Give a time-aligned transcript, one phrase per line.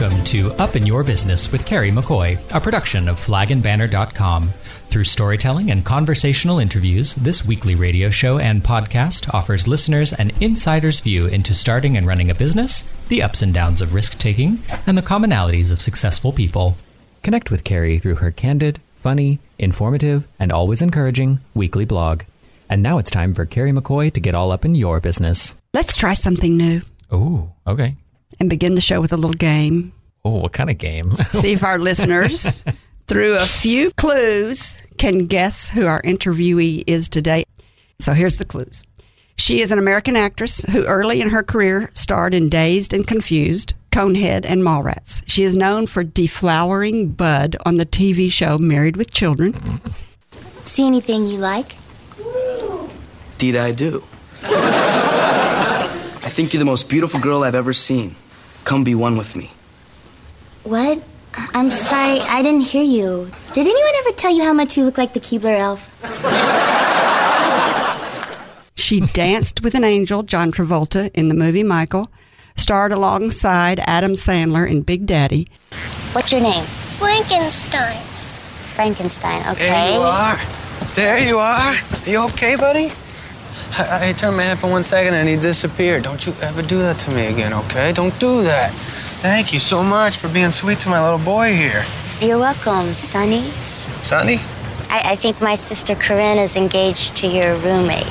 [0.00, 4.48] Welcome to Up in Your Business with Carrie McCoy, a production of flagandbanner.com.
[4.90, 11.00] Through storytelling and conversational interviews, this weekly radio show and podcast offers listeners an insider's
[11.00, 14.96] view into starting and running a business, the ups and downs of risk taking, and
[14.96, 16.76] the commonalities of successful people.
[17.24, 22.22] Connect with Carrie through her candid, funny, informative, and always encouraging weekly blog.
[22.70, 25.56] And now it's time for Carrie McCoy to get all up in your business.
[25.74, 27.96] Let's try something new Oh, okay.
[28.40, 29.92] And begin the show with a little game.
[30.24, 31.10] Oh, what kind of game?
[31.32, 32.64] See if our listeners,
[33.06, 37.44] through a few clues, can guess who our interviewee is today.
[37.98, 38.84] So here's the clues.
[39.36, 43.74] She is an American actress who early in her career starred in Dazed and Confused,
[43.92, 45.22] Conehead, and Mallrats.
[45.28, 49.54] She is known for deflowering Bud on the TV show Married with Children.
[50.64, 51.76] See anything you like?
[53.38, 54.02] Did I do?
[54.42, 58.16] I think you're the most beautiful girl I've ever seen.
[58.68, 59.50] Come be one with me.
[60.64, 61.02] What?
[61.54, 63.30] I'm sorry, I didn't hear you.
[63.54, 65.88] Did anyone ever tell you how much you look like the Keebler elf?
[68.74, 72.10] She danced with an angel, John Travolta, in the movie Michael,
[72.56, 75.48] starred alongside Adam Sandler in Big Daddy,
[76.12, 76.66] What's your name?
[76.96, 78.02] Frankenstein.
[78.74, 79.68] Frankenstein, okay.
[79.70, 80.40] There you are.
[80.94, 81.74] There you are.
[81.74, 82.90] Are you okay, buddy?
[83.72, 86.02] I, I turned my head for one second and he disappeared.
[86.04, 87.92] Don't you ever do that to me again, okay?
[87.92, 88.72] Don't do that.
[89.20, 91.84] Thank you so much for being sweet to my little boy here.
[92.20, 93.52] You're welcome, Sonny.
[94.02, 94.40] Sonny,
[94.88, 98.06] I, I think my sister Corinne is engaged to your roommate.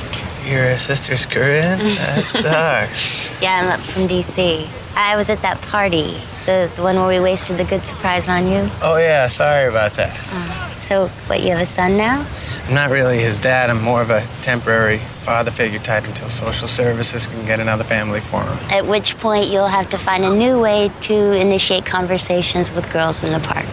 [0.46, 1.78] your sister's Corinne?
[1.78, 3.42] That sucks.
[3.42, 4.68] Yeah, I'm up from D.C.
[4.96, 8.46] I was at that party, the, the one where we wasted the good surprise on
[8.46, 8.68] you.
[8.82, 10.18] Oh, yeah, sorry about that.
[10.32, 12.26] Uh, so, what, you have a son now?
[12.68, 13.70] I'm not really his dad.
[13.70, 18.20] I'm more of a temporary father figure type until social services can get another family
[18.20, 18.58] for him.
[18.70, 23.22] At which point, you'll have to find a new way to initiate conversations with girls
[23.22, 23.64] in the park.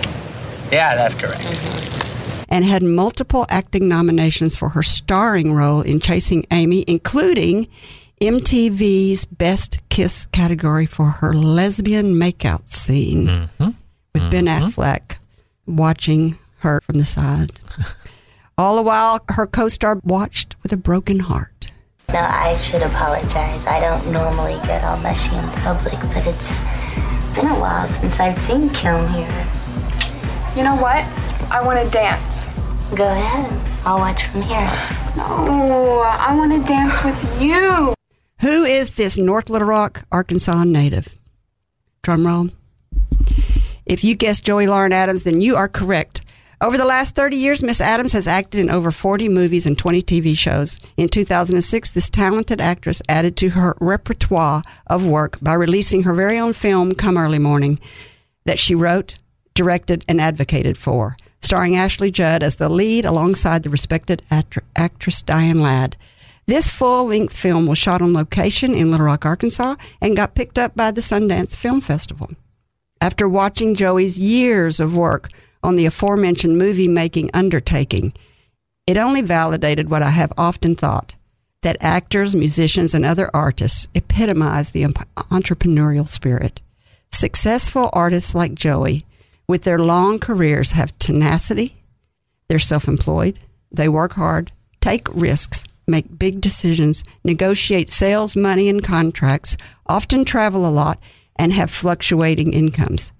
[0.72, 1.42] Yeah, that's correct.
[1.42, 2.46] Mm-hmm.
[2.48, 7.68] and had multiple acting nominations for her starring role in Chasing Amy, including
[8.22, 13.72] MTV's Best Kiss category for her lesbian makeout scene mm-hmm.
[14.14, 14.68] with Ben mm-hmm.
[14.68, 15.18] Affleck
[15.68, 17.60] watching her from the side.
[18.58, 21.72] All the while, her co star watched with a broken heart.
[22.10, 23.66] No, I should apologize.
[23.66, 26.60] I don't normally get all mushy in public, but it's
[27.36, 29.48] been a while since I've seen Kim here.
[30.56, 31.04] You know what?
[31.52, 32.48] I want to dance.
[32.96, 33.86] Go ahead.
[33.86, 34.72] I'll watch from here.
[35.18, 37.94] No, I want to dance with you.
[38.40, 41.18] Who is this North Little Rock, Arkansas native?
[42.04, 42.52] Drum roll.
[43.86, 46.22] If you guessed Joey Lauren Adams, then you are correct.
[46.62, 50.02] Over the last 30 years, Miss Adams has acted in over 40 movies and 20
[50.02, 50.80] TV shows.
[50.96, 56.40] In 2006, this talented actress added to her repertoire of work by releasing her very
[56.40, 57.78] own film, Come Early Morning,
[58.46, 59.18] that she wrote,
[59.54, 65.22] directed, and advocated for, starring Ashley Judd as the lead alongside the respected actr- actress
[65.22, 65.98] Diane Ladd.
[66.48, 70.58] This full length film was shot on location in Little Rock, Arkansas, and got picked
[70.58, 72.30] up by the Sundance Film Festival.
[73.02, 75.30] After watching Joey's years of work
[75.66, 78.14] on the aforementioned movie making undertaking,
[78.88, 81.16] it only validated what I have often thought
[81.64, 86.62] that actors, musicians, and other artists epitomize the entrepreneurial spirit.
[87.12, 89.04] Successful artists like Joey,
[89.48, 91.76] with their long careers, have tenacity,
[92.48, 93.40] they're self employed,
[93.72, 100.68] they work hard, take risks, make big decisions, negotiate sales, money, and contracts, often travel
[100.68, 101.00] a lot,
[101.36, 103.12] and have fluctuating incomes.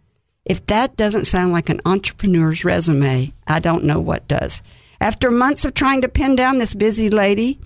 [0.46, 4.62] If that doesn't sound like an entrepreneur's resume, I don't know what does.
[5.02, 7.60] After months of trying to pin down this busy lady,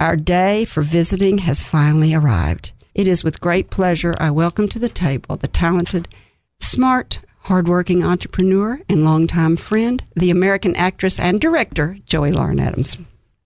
[0.00, 2.72] our day for visiting has finally arrived.
[2.94, 6.08] It is with great pleasure I welcome to the table the talented,
[6.60, 12.96] smart, hardworking entrepreneur and longtime friend, the American actress and director, Joey Lauren Adams.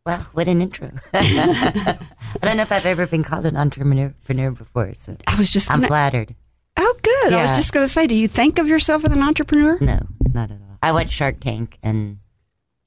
[0.07, 0.93] Wow, what an intro.
[1.13, 1.99] I
[2.41, 5.79] don't know if I've ever been called an entrepreneur before, so I was just I'm
[5.79, 6.37] gonna, flattered.
[6.79, 7.33] Oh, good.
[7.33, 9.79] I was just going to say, do you think of yourself as an entrepreneur?
[9.81, 9.99] No,
[10.33, 10.79] not at all.
[10.83, 12.19] I watch Shark Tank and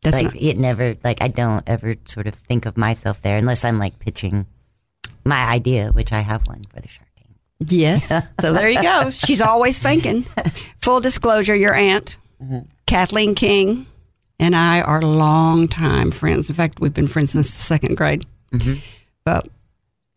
[0.01, 3.38] That's like not, it never like I don't ever sort of think of myself there
[3.38, 4.45] unless I'm like pitching
[5.25, 7.38] my idea, which I have one for the Shark Tank.
[7.59, 8.07] yes.
[8.41, 9.09] so there you go.
[9.09, 10.23] She's always thinking.
[10.81, 12.59] Full disclosure, your aunt, mm-hmm.
[12.88, 13.85] Kathleen King,
[14.39, 16.49] and I are longtime friends.
[16.49, 18.25] In fact, we've been friends since the second grade.
[18.53, 18.75] Mm-hmm.
[19.25, 19.47] But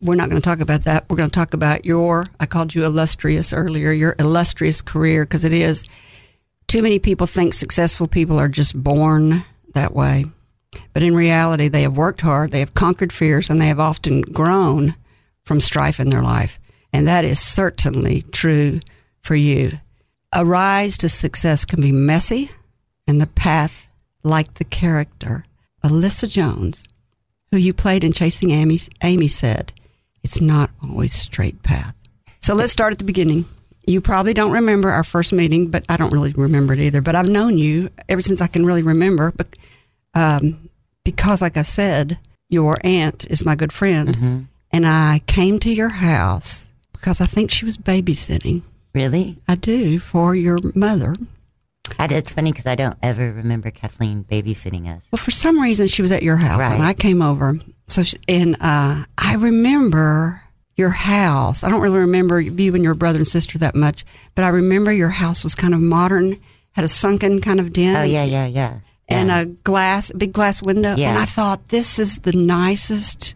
[0.01, 1.09] we're not going to talk about that.
[1.09, 5.43] We're going to talk about your, I called you illustrious earlier, your illustrious career, because
[5.43, 5.83] it is.
[6.67, 9.43] Too many people think successful people are just born
[9.73, 10.25] that way.
[10.93, 14.21] But in reality, they have worked hard, they have conquered fears, and they have often
[14.21, 14.95] grown
[15.43, 16.59] from strife in their life.
[16.91, 18.79] And that is certainly true
[19.21, 19.73] for you.
[20.33, 22.51] A rise to success can be messy,
[23.07, 23.87] and the path,
[24.23, 25.45] like the character,
[25.83, 26.83] Alyssa Jones,
[27.51, 29.71] who you played in Chasing Amy, Amy said,
[30.25, 31.93] it's not always straight path.
[32.41, 33.45] So let's start at the beginning.
[33.85, 36.99] You probably don't remember our first meeting, but I don't really remember it either.
[36.99, 39.31] But I've known you ever since I can really remember.
[39.31, 39.55] But
[40.15, 40.71] um,
[41.03, 42.17] because, like I said,
[42.49, 47.51] your aunt is my good friend, and I came to your house because I think
[47.51, 48.63] she was babysitting.
[48.95, 49.37] Really?
[49.47, 51.13] I do for your mother.
[51.99, 55.07] I, it's funny because I don't ever remember Kathleen babysitting us.
[55.11, 57.59] Well, for some reason, she was at your house, and I came over.
[57.87, 60.41] So, she, and uh, I remember
[60.75, 61.63] your house.
[61.63, 64.91] I don't really remember you and your brother and sister that much, but I remember
[64.91, 66.39] your house was kind of modern,
[66.73, 67.95] had a sunken kind of den.
[67.95, 68.79] Oh yeah, yeah, yeah.
[69.07, 69.39] and yeah.
[69.39, 70.95] a glass, big glass window.
[70.95, 71.11] Yeah.
[71.11, 73.35] And I thought this is the nicest,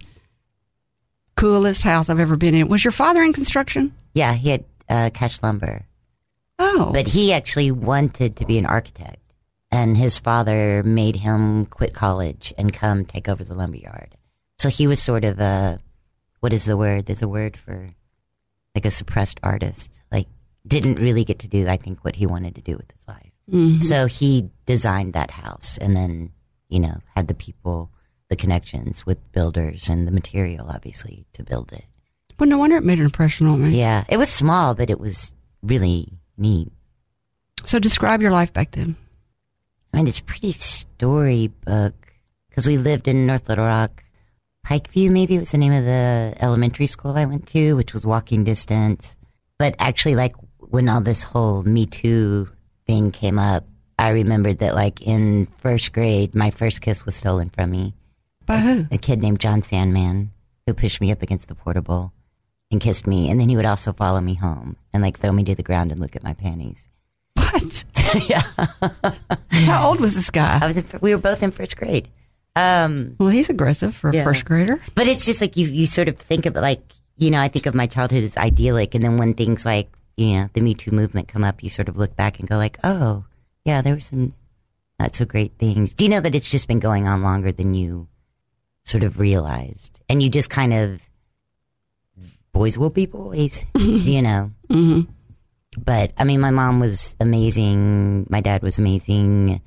[1.38, 2.68] coolest house I've ever been in.
[2.68, 3.94] Was your father in construction?
[4.13, 5.86] yeah, he had uh, Cash Lumber,
[6.57, 9.36] Oh, but he actually wanted to be an architect,
[9.72, 14.16] and his father made him quit college and come take over the lumberyard.
[14.60, 15.80] So he was sort of a
[16.42, 17.06] what is the word?
[17.06, 17.90] There's a word for
[18.76, 20.02] like a suppressed artist.
[20.12, 20.28] Like
[20.68, 23.32] didn't really get to do, I think, what he wanted to do with his life.
[23.52, 23.82] Mhm.
[23.82, 26.32] So he designed that house and then,
[26.70, 27.90] you know, had the people,
[28.30, 31.86] the connections with builders and the material, obviously, to build it.
[32.38, 33.78] well, no wonder it made an impression on me.
[33.78, 34.06] Yeah.
[34.08, 36.72] It was small, but it was really neat.
[37.66, 38.96] So describe your life back then.
[39.94, 41.96] I mean, it's pretty storybook
[42.50, 44.04] because we lived in North Little Rock.
[44.69, 48.44] Pikeview, maybe was the name of the elementary school I went to, which was walking
[48.44, 49.18] distance.
[49.57, 52.48] But actually, like when all this whole Me Too
[52.86, 53.66] thing came up,
[53.98, 57.95] I remembered that, like in first grade, my first kiss was stolen from me.
[58.45, 58.86] By who?
[58.92, 60.31] A kid named John Sandman
[60.68, 62.13] who pushed me up against the portable
[62.69, 65.44] and kissed me, and then he would also follow me home and like throw me
[65.45, 66.88] to the ground and look at my panties.
[67.33, 67.86] What?
[68.30, 68.44] yeah,
[69.50, 70.60] How old was this guy?
[70.62, 70.77] I was.
[70.77, 72.07] In, we were both in first grade.
[72.60, 74.80] Um, Well, he's aggressive for a first grader.
[74.96, 76.82] But it's just like you, you sort of think of it like,
[77.18, 78.96] you know, I think of my childhood as idyllic.
[78.96, 81.88] And then when things like, you know, the Me Too movement come up, you sort
[81.90, 83.26] of look back and go like, oh,
[83.66, 84.34] yeah, there were some
[85.00, 85.94] not so great things.
[85.94, 88.08] Do you know that it's just been going on longer than you
[88.84, 90.02] sort of realized?
[90.10, 91.02] And you just kind of,
[92.52, 94.52] boys will be boys, you know?
[94.70, 95.02] hmm
[95.78, 98.28] But I mean, my mom was amazing.
[98.30, 99.62] My dad was amazing.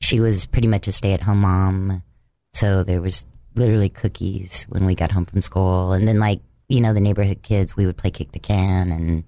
[0.00, 2.02] She was pretty much a stay at home mom.
[2.52, 5.92] So there was literally cookies when we got home from school.
[5.92, 9.24] And then, like, you know, the neighborhood kids, we would play kick the can and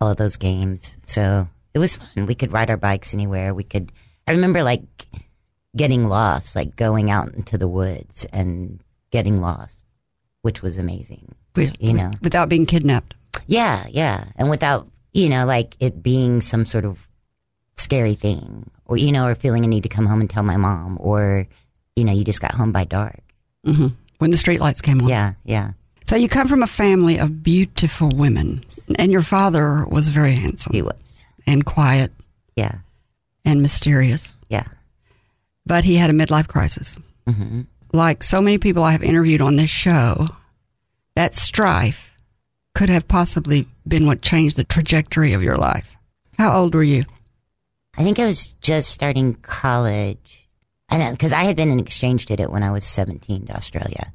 [0.00, 0.96] all of those games.
[1.04, 2.26] So it was fun.
[2.26, 3.54] We could ride our bikes anywhere.
[3.54, 3.92] We could,
[4.28, 4.82] I remember like
[5.76, 8.80] getting lost, like going out into the woods and
[9.10, 9.86] getting lost,
[10.42, 11.34] which was amazing.
[11.78, 12.10] You know.
[12.20, 13.14] without being kidnapped.
[13.46, 14.24] Yeah, yeah.
[14.36, 17.08] And without, you know, like it being some sort of
[17.76, 20.56] scary thing or, you know, or feeling a need to come home and tell my
[20.56, 21.46] mom or,
[21.96, 23.20] you know, you just got home by dark.
[23.64, 23.88] hmm
[24.18, 25.08] When the streetlights came on.
[25.08, 25.72] Yeah, yeah.
[26.06, 28.64] So you come from a family of beautiful women,
[28.98, 31.24] and your father was very handsome He was.
[31.46, 32.12] and quiet
[32.56, 32.76] Yeah,
[33.44, 34.64] and mysterious, yeah.
[35.66, 36.98] but he had a midlife crisis.
[37.26, 37.62] hmm
[37.92, 40.26] Like so many people I have interviewed on this show,
[41.16, 42.16] that strife
[42.74, 45.96] could have possibly been what changed the trajectory of your life.
[46.38, 47.04] How old were you?
[47.96, 50.43] I think I was just starting college.
[50.98, 54.12] Know, because I had been an exchange student when I was 17 to Australia.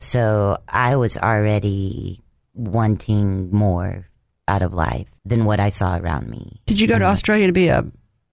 [0.00, 2.20] So I was already
[2.54, 4.08] wanting more
[4.46, 6.60] out of life than what I saw around me.
[6.66, 7.84] Did you go to Australia to be a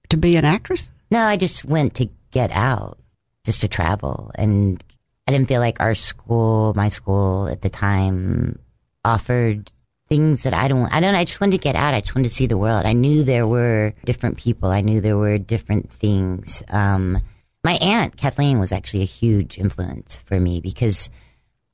[0.10, 0.91] to be an actress?
[1.12, 2.98] No, I just went to get out,
[3.46, 4.32] just to travel.
[4.36, 4.84] And
[5.27, 8.60] I didn't feel like our school, my school at the time,
[9.03, 9.72] offered
[10.10, 11.94] things that I don't, I don't, I just wanted to get out.
[11.94, 12.86] I just wanted to see the world.
[12.86, 14.70] I knew there were different people.
[14.70, 16.63] I knew there were different things.
[16.70, 17.17] Um,
[17.65, 21.10] my aunt, Kathleen, was actually a huge influence for me because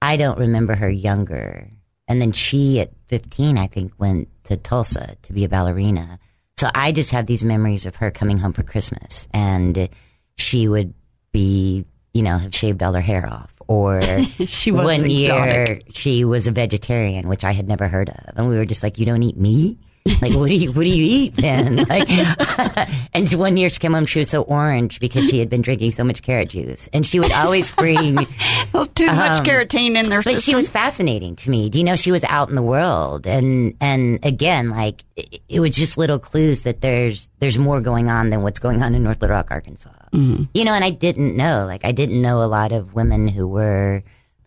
[0.01, 1.69] I don't remember her younger.
[2.07, 6.17] And then she, at 15, I think, went to Tulsa to be a ballerina.
[6.55, 9.89] So I just have these memories of her coming home for Christmas and
[10.38, 10.93] she would
[11.33, 13.53] be, you know, have shaved all her hair off.
[13.67, 14.01] Or
[14.45, 18.38] She was one year she was a vegetarian, which I had never heard of.
[18.38, 19.77] And we were just like, you don't eat meat?
[20.22, 21.86] Like, what do you, what do you eat then?
[21.91, 22.10] Like,
[23.13, 25.91] and one year she came home, she was so orange because she had been drinking
[25.91, 26.88] so much carrot juice.
[26.93, 28.15] And she would always bring,
[28.74, 30.22] Well, too much um, carotene in there.
[30.22, 31.70] but she was fascinating to me.
[31.70, 35.60] Do you know she was out in the world, and and again, like it, it
[35.60, 39.03] was just little clues that there's there's more going on than what's going on in
[39.03, 39.89] North Little Rock, Arkansas.
[40.13, 40.43] Mm-hmm.
[40.53, 41.65] You know, and I didn't know.
[41.65, 44.03] Like I didn't know a lot of women who were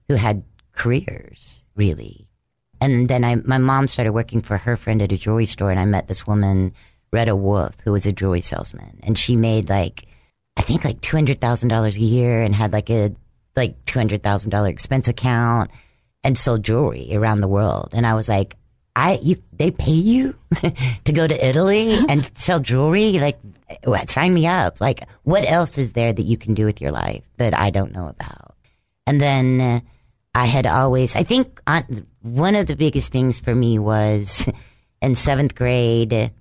[0.09, 0.43] who had
[0.73, 2.24] careers really.
[2.85, 5.81] And then I, my mom started working for her friend at a jewelry store, and
[5.81, 6.75] I met this woman,
[7.15, 10.07] Retta Wolf, who was a jewelry salesman, and she made like
[10.59, 13.11] I think like two hundred thousand dollars a year and had like a
[13.57, 15.71] like two hundred thousand dollar expense account
[16.23, 17.95] and sold jewelry around the world.
[17.95, 18.55] And I was like,
[18.95, 20.35] I you they pay you
[21.05, 23.13] to go to Italy and sell jewelry?
[23.13, 23.39] Like,
[23.85, 24.83] what, sign me up.
[24.83, 27.95] Like, what else is there that you can do with your life that I don't
[27.95, 28.57] know about?
[29.07, 29.81] And then uh,
[30.35, 34.51] I had always, I think on, one of the biggest things for me was
[35.01, 36.33] in seventh grade.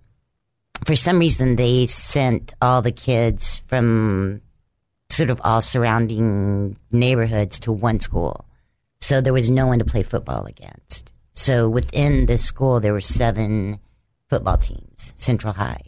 [0.85, 4.41] For some reason, they sent all the kids from
[5.09, 8.45] sort of all surrounding neighborhoods to one school.
[8.99, 11.13] So there was no one to play football against.
[11.33, 13.79] So within this school, there were seven
[14.27, 15.81] football teams, Central High.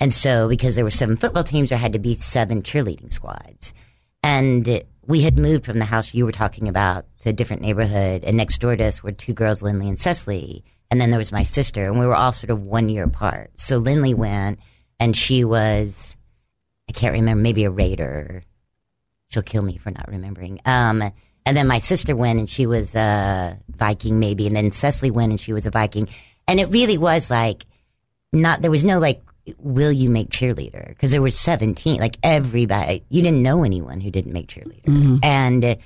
[0.00, 3.72] And so because there were seven football teams, there had to be seven cheerleading squads.
[4.22, 8.24] And we had moved from the house you were talking about to a different neighborhood.
[8.24, 10.64] And next door to us were two girls, Lindley and Cecily.
[10.90, 13.50] And then there was my sister, and we were all sort of one year apart.
[13.54, 14.60] So Lindley went,
[15.00, 16.16] and she was,
[16.88, 18.44] I can't remember, maybe a Raider.
[19.28, 20.60] She'll kill me for not remembering.
[20.64, 21.02] Um,
[21.44, 24.46] and then my sister went, and she was a Viking, maybe.
[24.46, 26.08] And then Cecily went, and she was a Viking.
[26.46, 27.66] And it really was like,
[28.32, 29.22] not, there was no like,
[29.58, 30.88] will you make cheerleader?
[30.88, 34.84] Because there were 17, like everybody, you didn't know anyone who didn't make cheerleader.
[34.84, 35.16] Mm-hmm.
[35.22, 35.76] And,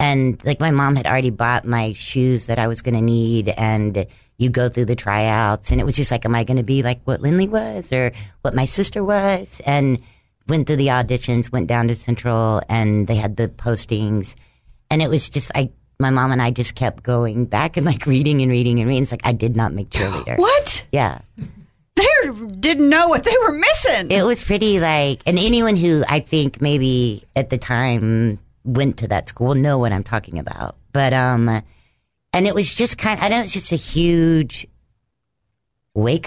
[0.00, 3.48] and like my mom had already bought my shoes that I was going to need.
[3.50, 4.06] And
[4.38, 5.70] you go through the tryouts.
[5.70, 8.12] And it was just like, am I going to be like what Lindley was or
[8.42, 9.60] what my sister was?
[9.66, 10.00] And
[10.48, 14.34] went through the auditions, went down to Central, and they had the postings.
[14.90, 18.06] And it was just, I, my mom and I just kept going back and like
[18.06, 19.02] reading and reading and reading.
[19.02, 20.38] It's like, I did not make cheerleader.
[20.44, 20.86] What?
[20.92, 21.20] Yeah.
[22.32, 24.10] Didn't know what they were missing.
[24.10, 29.08] It was pretty like, and anyone who I think maybe at the time went to
[29.08, 30.76] that school know what I'm talking about.
[30.92, 34.66] But, um, and it was just kind I know it's just a huge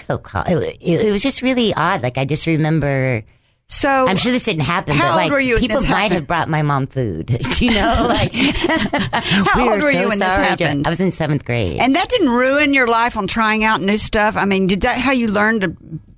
[0.08, 0.44] up call.
[0.46, 2.02] It, it, it was just really odd.
[2.02, 3.22] Like, I just remember,
[3.68, 5.86] so I'm sure this didn't happen, How but old like, were you when people might
[5.86, 6.12] happened?
[6.14, 7.26] have brought my mom food.
[7.26, 7.94] Do you know?
[8.08, 10.86] Like, How we old were so you when this happened?
[10.86, 11.78] I was in seventh grade.
[11.80, 14.36] And that didn't ruin your life on trying out new stuff.
[14.36, 15.68] I mean, did that how you learned to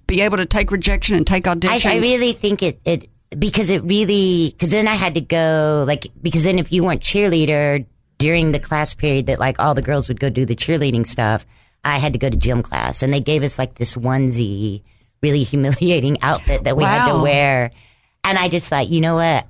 [0.07, 1.87] be able to take rejection and take I, auditions?
[1.90, 6.07] I really think it, it because it really because then I had to go like
[6.23, 7.85] because then if you weren't cheerleader
[8.19, 11.47] during the class period that like all the girls would go do the cheerleading stuff,
[11.85, 14.83] I had to go to gym class and they gave us like this onesie,
[15.23, 17.71] really humiliating outfit that we had to wear,
[18.25, 19.47] and I just thought, you know what?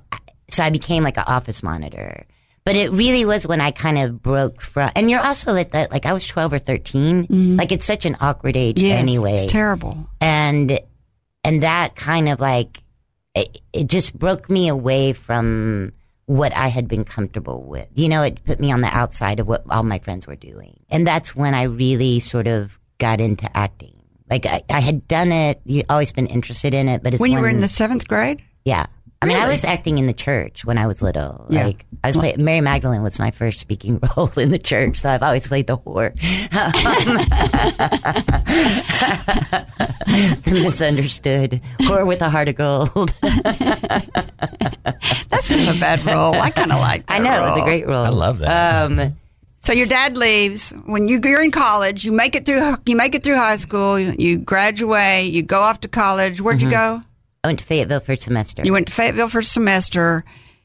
[0.49, 2.25] So I became like an office monitor.
[2.63, 5.91] But it really was when I kind of broke from, and you're also at that,
[5.91, 7.57] like I was 12 or 13.
[7.57, 8.85] Like it's such an awkward age Mm-hmm.
[8.85, 10.07] yes, anyway it's terrible.
[10.21, 10.79] and
[11.43, 12.83] and that kind of like
[13.33, 15.91] it, it just broke me away from
[16.27, 17.87] what I had been comfortable with.
[17.95, 20.79] You know, it put me on the outside of what all my friends were doing,
[20.91, 23.95] and that's when I really sort of got into acting.
[24.31, 27.33] Like I, I had done it, you always been interested in it, but it's When
[27.33, 28.85] you were in the seventh grade, yeah.
[29.23, 31.45] I mean, I was acting in the church when I was little.
[31.49, 31.65] Yeah.
[31.65, 35.11] Like, I was playing, Mary Magdalene was my first speaking role in the church, so
[35.11, 36.11] I've always played the whore.
[40.45, 43.13] the misunderstood whore with a heart of gold.
[45.29, 46.33] that's not a bad role.
[46.33, 47.03] I kind of like.
[47.07, 48.05] I that know, it was a great role.
[48.05, 48.91] I love that.
[48.91, 49.15] Um,
[49.61, 52.03] So your dad leaves when you, you're in college.
[52.03, 52.77] You make it through.
[52.85, 53.97] You make it through high school.
[53.99, 55.31] You, you graduate.
[55.31, 56.41] You go off to college.
[56.41, 56.99] Where'd you mm-hmm.
[56.99, 57.05] go?
[57.43, 58.63] I went to Fayetteville for a semester.
[58.63, 60.23] You went to Fayetteville for a semester.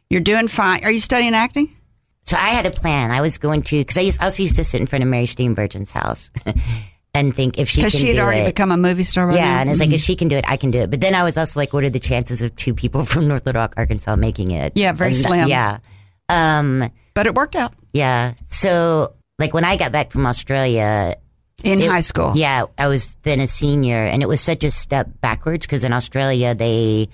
[0.08, 0.82] You're doing fine.
[0.84, 1.76] Are you studying acting?
[2.22, 3.10] So I had a plan.
[3.10, 5.08] I was going to, because I used, I also used to sit in front of
[5.08, 6.30] Mary Steenburgen's house
[7.14, 8.46] and think if she can Because she had already it.
[8.46, 9.28] become a movie star.
[9.28, 9.60] By yeah, then?
[9.60, 10.04] and it's like if mm-hmm.
[10.04, 10.90] she can do it, I can do it.
[10.90, 13.44] But then I was also like, what are the chances of two people from North
[13.46, 14.72] Little Rock, Arkansas, making it?
[14.74, 15.48] Yeah, very And slim.
[15.48, 15.78] Yeah,
[16.28, 18.34] um, but it worked out yeah.
[18.44, 21.16] So like when I got back from Australia,
[21.64, 22.32] in It- high school.
[22.36, 25.92] Yeah, I was then a senior, and it was such a step backwards because in
[25.94, 27.08] Australia they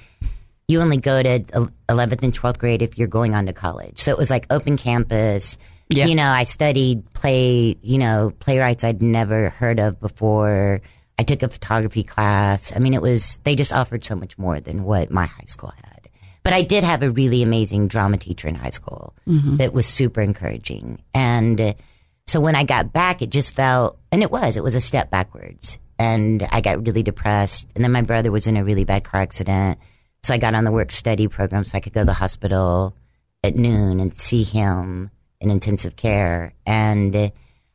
[0.66, 4.00] you only go to eleventh and twelfth grade if you're going on to college.
[4.00, 5.56] So it was like open campus.
[5.88, 6.06] Yeah.
[6.06, 7.76] You know, I studied play.
[7.82, 10.80] You know, playwrights I'd never heard of before.
[11.18, 12.74] I took a photography class.
[12.74, 15.72] I mean, it was they just offered so much more than what my high school
[15.84, 15.91] had.
[16.42, 19.14] But I did have a really amazing drama teacher in high school
[19.58, 21.02] that was super encouraging.
[21.14, 21.72] And uh,
[22.26, 25.10] so when I got back, it just felt, and it was, it was a step
[25.10, 25.78] backwards.
[25.98, 27.72] And I got really depressed.
[27.76, 29.78] And then my brother was in a really bad car accident.
[30.24, 32.96] So I got on the work study program so I could go to the hospital
[33.44, 36.54] at noon and see him in intensive care.
[36.66, 37.30] And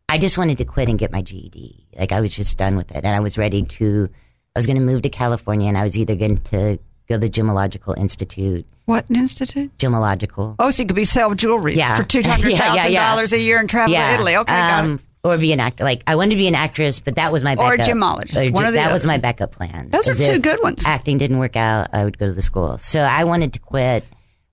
[0.10, 1.88] I just wanted to quit and get my GED.
[1.98, 3.04] Like I was just done with it.
[3.06, 4.10] And I was ready to,
[4.56, 7.20] I was going to move to California and I was either going to go to
[7.20, 9.76] the Gemological Institute, What institute?
[9.78, 10.56] Gemological.
[10.60, 11.96] Oh, so you could be sell jewelry Yeah.
[11.98, 13.10] for two hundred thousand yeah, yeah.
[13.12, 14.36] dollars a year and travel to Italy.
[14.38, 15.84] Okay, got um, or be an actor.
[15.84, 17.96] Like I wanted to be an actress, but that was my Or a backup.
[17.96, 19.90] gemologist, Or one or the that was my backup plan.
[19.90, 20.84] Those are two good ones.
[20.86, 21.88] Acting didn't work out.
[21.94, 22.78] I would go to the school.
[22.78, 24.06] So I wanted to quit.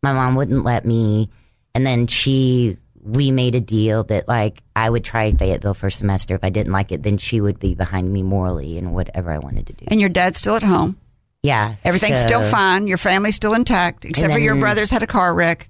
[0.03, 1.31] My mom wouldn't let me,
[1.75, 2.77] and then she.
[3.07, 6.35] We made a deal that like I would try Fayetteville for a semester.
[6.35, 9.37] If I didn't like it, then she would be behind me morally in whatever I
[9.41, 9.85] wanted to do.
[9.89, 10.97] And your dad's still at home.
[11.45, 12.87] Yeah, Everything's still fine.
[12.89, 15.69] Your family's still intact, except for your brothers had a car wreck.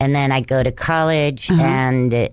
[0.00, 1.62] and then I go to college, Uh-huh.
[1.62, 2.28] and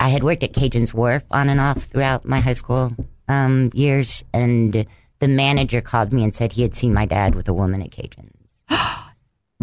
[0.00, 2.94] I had worked at Cajun's Wharf on and off throughout my high school
[3.28, 4.86] um, years, and
[5.18, 7.90] the manager called me and said he had seen my dad with a woman at
[7.90, 8.32] Cajun's.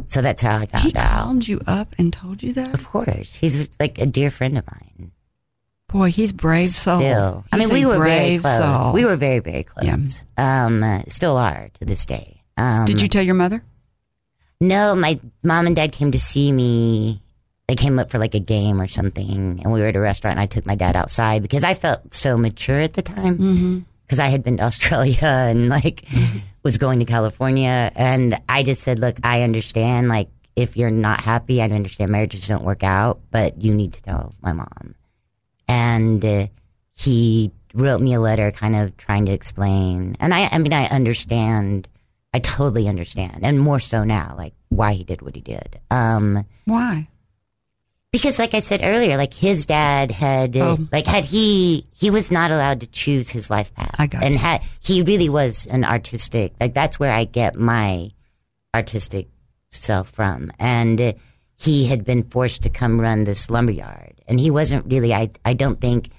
[0.07, 1.23] so that's how I He found out.
[1.23, 2.73] called you up and told you that?
[2.73, 5.11] Of course, he's like a dear friend of mine.
[5.87, 6.97] Boy, he's brave soul.
[6.97, 8.57] Still, I mean, we were very brave close.
[8.57, 8.93] soul.
[8.93, 9.95] We were very, very Yeah.
[9.95, 10.23] close.
[10.37, 12.32] Um, uh, still are to this day.
[12.57, 13.63] Um, Did you tell your mother?
[14.61, 17.21] No, my mom and dad came to see me.
[17.67, 20.33] They came up for like a game or something, and we were at a restaurant.
[20.37, 23.79] And I took my dad outside because I felt so mature at the time Mm-hmm.
[24.05, 26.03] because I had been to Australia and like
[26.63, 30.07] was going to California, and I just said, "Look, I understand.
[30.09, 34.01] Like, if you're not happy, I understand marriages don't work out, but you need to
[34.01, 34.95] tell my mom."
[35.67, 36.47] And uh,
[36.95, 40.85] he wrote me a letter, kind of trying to explain, and I, I mean, I
[40.87, 41.87] understand.
[42.33, 45.79] I totally understand, and more so now, like why he did what he did.
[45.91, 47.07] Um, Why?
[48.11, 50.77] because, like I said earlier, like his dad had, Oh.
[50.91, 53.95] like had he, he was not allowed to choose his life path.
[53.97, 56.53] I got and had he really was an artistic.
[56.59, 58.11] Like that's where I get my
[58.75, 59.27] artistic
[59.71, 61.13] self from, and
[61.57, 65.13] he had been forced to come run this lumberyard, and he wasn't really.
[65.13, 66.09] I, I don't think.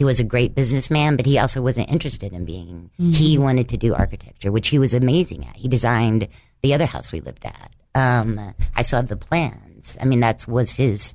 [0.00, 2.88] He was a great businessman, but he also wasn't interested in being.
[2.96, 5.54] He wanted to do architecture, which he was amazing at.
[5.56, 6.26] He designed
[6.62, 7.70] the other house we lived at.
[7.94, 8.40] Um,
[8.74, 9.98] I still have the plans.
[10.00, 11.12] I mean, that's was his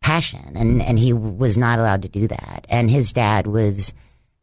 [0.00, 2.66] passion, and and he was not allowed to do that.
[2.70, 3.92] And his dad was,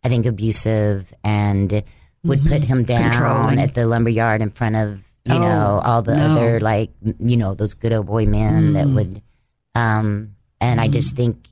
[0.03, 1.81] I think, abusive and
[2.23, 3.59] would put him down Controlling.
[3.59, 6.23] at the lumberyard in front of you Oh, know all the no.
[6.35, 9.23] other like you know those good old boy men that would.
[9.73, 11.47] Um, and I just think,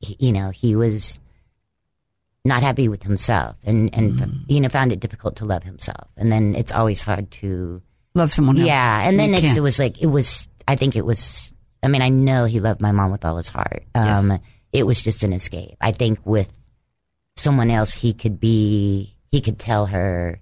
[0.00, 1.20] you know, he was
[2.46, 6.08] not happy with himself and and you know found it difficult to love himself.
[6.16, 7.82] And then it's always hard to
[8.14, 8.66] Love someone else.
[8.66, 9.06] yeah.
[9.08, 12.44] And then it was like it was i think it was i mean i know
[12.46, 13.84] he loved my mom with all his heart.
[13.94, 14.38] Um
[14.72, 15.76] it was just an escape.
[15.80, 16.52] I think with
[17.36, 20.40] someone else he could be he could tell her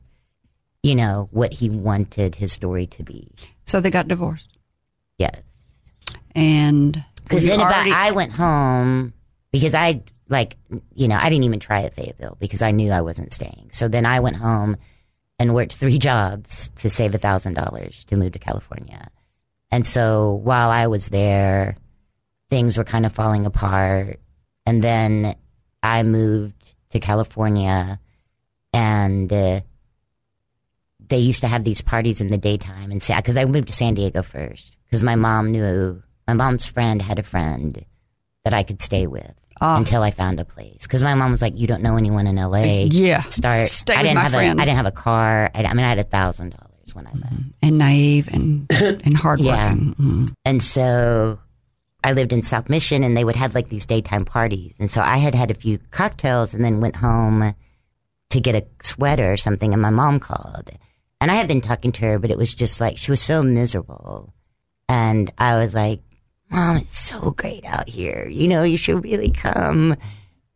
[0.83, 3.29] you know what he wanted his story to be.
[3.64, 4.49] So they got divorced.
[5.19, 5.93] yes.
[6.35, 9.12] And Because then already- about I went home
[9.53, 10.57] because I like
[10.95, 13.69] you know I didn't even try at Fayetteville because I knew I wasn't staying.
[13.73, 14.77] So then I went home
[15.39, 19.09] and worked three jobs to save a thousand dollars to move to California.
[19.71, 21.77] And so while I was there,
[22.49, 24.21] things were kind of falling apart.
[24.67, 25.35] And then
[25.83, 27.99] I moved to California,
[28.73, 29.61] and uh,
[31.09, 32.91] they used to have these parties in the daytime.
[32.91, 36.67] And say, because I moved to San Diego first, because my mom knew my mom's
[36.67, 37.85] friend had a friend
[38.45, 39.77] that I could stay with Ah.
[39.79, 40.83] until I found a place.
[40.83, 42.88] Because my mom was like, "You don't know anyone in LA.
[42.90, 43.21] Yeah.
[43.23, 44.59] start." Stay I didn't have friend.
[44.59, 45.51] a I didn't have a car.
[45.55, 47.33] I, I mean, I had a thousand dollars when I left.
[47.62, 49.95] and naive and and hardworking.
[49.95, 50.33] Mm.
[50.45, 51.38] And so
[52.03, 54.79] I lived in South Mission and they would have like these daytime parties.
[54.81, 57.55] And so I had had a few cocktails and then went home
[58.31, 59.73] to get a sweater or something.
[59.73, 60.71] And my mom called.
[61.21, 63.43] And I had been talking to her, but it was just like she was so
[63.43, 64.35] miserable.
[64.88, 66.03] And I was like,
[66.55, 68.27] Mom, it's so great out here.
[68.31, 69.97] You know, you should really come.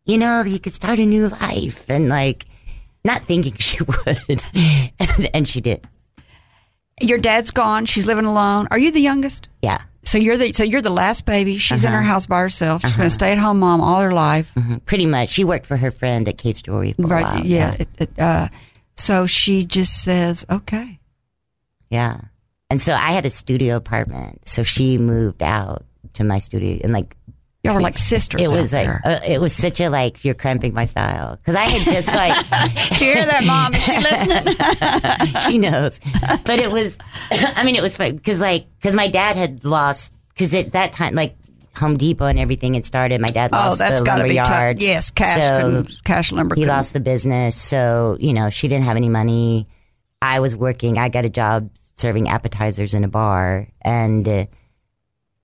[0.04, 1.88] You know, you could start a new life.
[1.90, 2.46] And like,
[3.04, 4.44] not thinking she would.
[5.34, 5.86] and, she did.
[7.00, 7.84] Your dad's gone.
[7.86, 8.68] She's living alone.
[8.70, 9.48] Are you the youngest?
[9.62, 9.82] Yeah.
[10.04, 11.58] So you're the so you're the last baby.
[11.58, 12.80] She's in her house by herself.
[12.80, 14.50] She's been a stay at home mom all her life.
[14.54, 14.82] Mhm.
[14.86, 15.28] Pretty much.
[15.28, 17.24] She worked for her friend at Kate's Jewelry for a Right?
[17.24, 17.44] while.
[17.44, 17.74] yeah.
[17.78, 18.48] It, it, uh,
[18.96, 20.98] so she just says, "Okay."
[21.90, 22.20] Yeah.
[22.70, 24.48] And so I had a studio apartment.
[24.48, 27.16] So she moved out to my studio and like
[27.64, 28.40] Y'all were like sisters.
[28.40, 31.64] it was like uh, it was such a like you're cramping my style because I
[31.64, 33.74] had just like Did you hear that, mom?
[33.74, 35.40] Is she listening?
[35.42, 36.00] she knows,
[36.44, 36.98] but it was
[37.30, 41.14] I mean it was because like because my dad had lost because at that time
[41.14, 41.36] like
[41.76, 43.20] Home Depot and everything had started.
[43.20, 44.48] My dad oh, lost that's the got to be tough.
[44.48, 44.82] lumberyard.
[44.82, 46.54] Yes, cash, So cash lumber.
[46.56, 49.66] he lost the business so you know she didn't have any money
[50.22, 54.44] i was working i got a job serving appetizers in a bar and uh,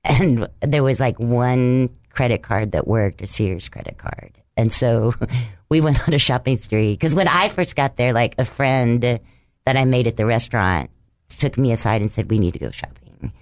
[0.05, 4.33] and there was like one credit card that worked a sears credit card.
[4.57, 5.13] And so
[5.69, 6.93] we went on a shopping spree.
[6.93, 10.91] Because when i first got there like a friend that i made at the restaurant
[11.29, 13.33] took me aside and said we need to go shopping.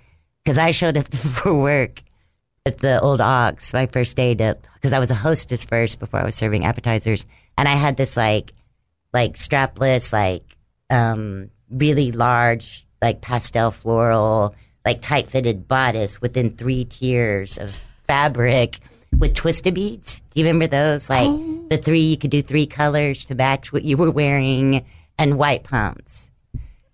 [0.43, 2.03] Because i showed up for work
[2.65, 6.21] at the old Ox my first day to because I was a hostess first before
[6.21, 7.27] I was serving appetizers,
[7.59, 8.53] and I had this like
[9.13, 10.45] like strapless like
[10.91, 17.75] um really large like pastel floral like tight fitted bodice within three tiers of
[18.07, 18.79] fabric
[19.19, 20.23] with twisted beads.
[20.33, 21.09] Do you remember those?
[21.09, 21.67] Like oh.
[21.69, 24.85] the three you could do three colors to match what you were wearing,
[25.19, 26.31] and white pumps.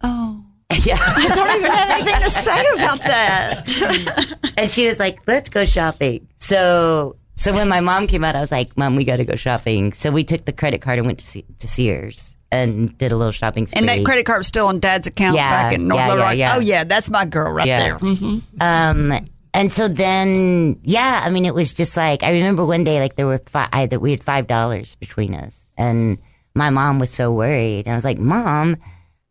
[0.03, 0.45] Oh.
[0.85, 0.97] Yeah.
[1.01, 4.53] I don't even have anything to say about that.
[4.57, 8.41] and she was like, "Let's go shopping." So, so when my mom came out, I
[8.41, 11.07] was like, "Mom, we got to go shopping." So we took the credit card and
[11.07, 13.81] went to, Se- to Sears and did a little shopping spree.
[13.81, 16.33] and that credit card was still on Dad's account Yeah, back in North yeah, yeah,
[16.33, 16.53] yeah.
[16.57, 17.81] Oh yeah, that's my girl right Yeah.
[17.81, 17.99] there.
[17.99, 19.13] hmm Um,
[19.55, 23.15] and so then, yeah, I mean, it was just like I remember one day, like
[23.17, 26.19] there were five, I, that we had five dollars between us, and
[26.55, 27.89] my mom was so worried.
[27.89, 28.77] I was like, "Mom,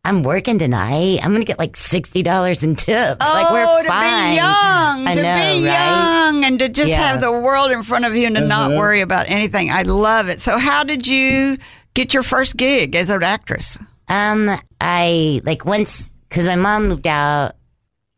[0.03, 1.19] I'm working tonight.
[1.23, 3.17] I'm gonna get like sixty dollars in tips.
[3.25, 6.23] Oh, like we're oh, to fine." be young, I to know, be right?
[6.25, 7.07] young, and to just Yeah.
[7.07, 8.77] have the world in front of you and to not Mhm.
[8.79, 9.69] worry about anything.
[9.71, 10.41] I love it.
[10.41, 11.57] So, how did you
[11.97, 13.79] get your first gig as an actress?
[14.07, 17.53] Um, I like once because my mom moved out,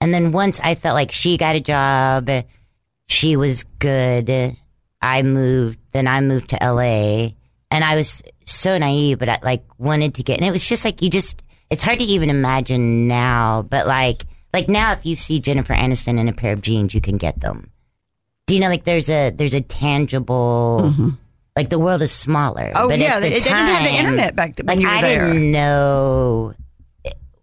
[0.01, 2.29] and then once I felt like she got a job,
[3.07, 4.57] she was good.
[5.01, 7.29] I moved, then I moved to LA,
[7.71, 10.85] and I was so naive, but I like wanted to get, and it was just
[10.85, 11.41] like you just.
[11.69, 16.19] It's hard to even imagine now, but like like now, if you see Jennifer Aniston
[16.19, 17.71] in a pair of jeans, you can get them.
[18.47, 20.91] Do you know like there's a there's a tangible.
[21.59, 22.71] Like the world is smaller.
[22.75, 24.87] Oh but yeah, at the they, they didn't have the internet back then like you
[24.87, 25.27] were I there.
[25.27, 26.53] didn't know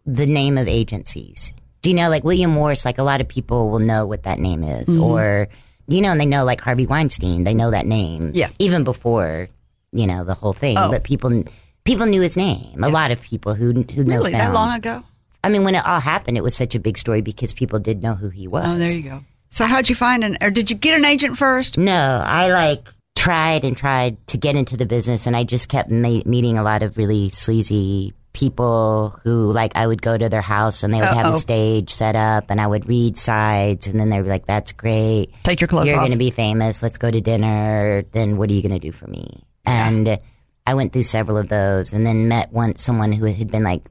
[0.07, 1.53] the name of agencies.
[1.83, 2.85] Do you know like William Morris?
[2.85, 5.03] Like a lot of people will know what that name is, Mhm.
[5.03, 5.49] or
[5.87, 7.45] you know, and they know like Harvey Weinstein.
[7.45, 8.33] They know that name.
[8.35, 8.49] Yeah.
[8.59, 9.49] even before
[9.93, 10.77] you know the whole thing.
[10.79, 10.91] Oh.
[10.91, 11.45] But people
[11.85, 12.83] people knew his name.
[12.83, 15.03] A lot of people who who know Really, that long ago?
[15.45, 18.03] I mean, when it all happened, it was such a big story because people did
[18.03, 18.65] know who he was.
[18.67, 19.21] Oh, there you go.
[19.49, 21.79] So, how'd you find an, or did you get an agent first?
[21.79, 22.89] No, I like
[23.27, 26.63] tried and tried to get into the business, and I just kept ma- meeting a
[26.63, 31.01] lot of really sleazy people who, like, I would go to their house and they
[31.01, 31.35] would have Uh-oh.
[31.35, 34.73] a stage set up, and I would read sides, and then they'd be like, "That's
[34.73, 36.09] great, Take your clothes you're off.
[36.11, 36.83] to be famous.
[36.83, 38.05] Let's go to dinner.
[38.13, 40.19] Then what are you going to do for me?" And
[40.67, 43.89] I went through several of those, and then met once someone who had been like,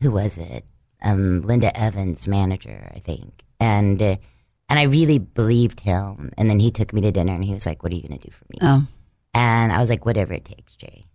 [0.00, 0.64] who was it?
[1.02, 4.00] Um, Linda Evans' manager, I think, and.
[4.00, 4.16] Uh,
[4.68, 6.32] and I really believed him.
[6.36, 8.18] And then he took me to dinner and he was like, What are you going
[8.18, 8.58] to do for me?
[8.62, 8.86] Oh.
[9.34, 11.06] And I was like, Whatever it takes, Jay.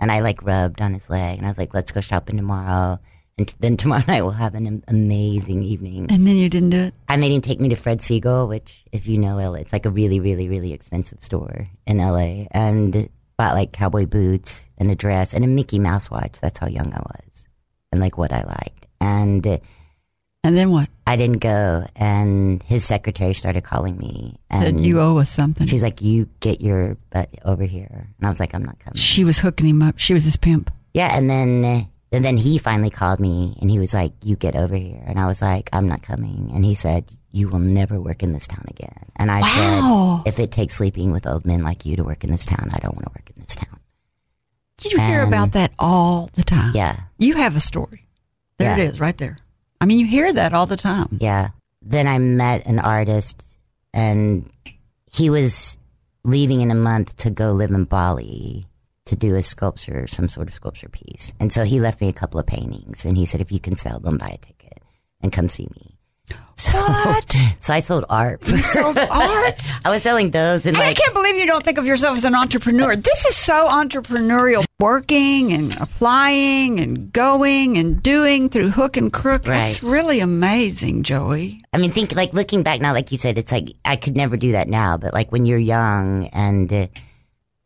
[0.00, 2.98] And I like rubbed on his leg and I was like, Let's go shopping tomorrow.
[3.38, 6.06] And t- then tomorrow night we'll have an amazing evening.
[6.10, 6.94] And then you didn't do it?
[7.08, 9.86] I made him take me to Fred Segal, which, if you know LA, it's like
[9.86, 12.46] a really, really, really expensive store in LA.
[12.50, 16.38] And bought like cowboy boots and a dress and a Mickey Mouse watch.
[16.40, 17.48] That's how young I was
[17.90, 18.86] and like what I liked.
[19.00, 19.58] And uh,
[20.44, 20.88] And then what?
[21.06, 24.38] I didn't go, and his secretary started calling me.
[24.50, 25.66] Said, And you owe us something.
[25.68, 28.96] She's like, "You get your butt over here," and I was like, "I'm not coming."
[28.96, 29.98] She was hooking him up.
[29.98, 30.70] She was his pimp.
[30.94, 34.56] Yeah, and then and then he finally called me, and he was like, "You get
[34.56, 38.00] over here," and I was like, "I'm not coming," and he said, "You will never
[38.00, 40.22] work in this town again." And I Wow.
[40.24, 42.68] said, "If it takes sleeping with old men like you to work in this town,
[42.72, 43.78] I don't want to work in this town."
[44.78, 46.72] Did you hear about that all the time.
[46.74, 48.06] Yeah, You have a story.
[48.58, 48.82] There Yeah.
[48.84, 49.36] it is, right there.
[49.82, 51.18] I mean, you hear that all the time.
[51.20, 51.48] Yeah.
[51.82, 53.58] Then I met an artist
[53.92, 54.48] and
[55.12, 55.76] he was
[56.22, 58.68] leaving in a month to go live in Bali
[59.06, 61.34] to do a sculpture, some sort of sculpture piece.
[61.40, 63.74] And so he left me a couple of paintings and he said, if you can
[63.74, 64.78] sell them, buy a ticket
[65.20, 65.91] and come see me.
[66.54, 67.32] So, What?
[67.60, 68.46] so I sold art.
[68.46, 69.62] You sold art?
[69.84, 72.24] I was selling those and I like, can't believe you don't think of yourself as
[72.24, 72.94] an entrepreneur.
[72.94, 74.64] This is so entrepreneurial.
[74.78, 79.42] Working and applying and going and doing through hook and crook.
[79.44, 79.92] That's Right.
[79.92, 81.62] really amazing, Joey.
[81.72, 84.36] I mean, think like looking back now, like you said, it's like I could never
[84.36, 84.96] do that now.
[84.96, 86.86] But like when you're young and uh,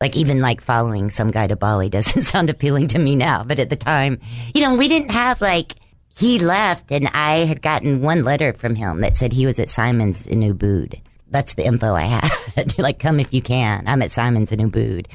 [0.01, 3.45] like even like following some guy to Bali doesn't sound appealing to me now.
[3.45, 4.21] But at the time,
[4.55, 5.75] you know, we didn't have like
[6.17, 9.69] he left, and I had gotten one letter from him that said he was at
[9.69, 11.01] Simon's in Ubud.
[11.31, 12.79] That's the info I had.
[12.79, 13.85] like, come if you can.
[13.87, 15.07] I'm at Simon's in Ubud.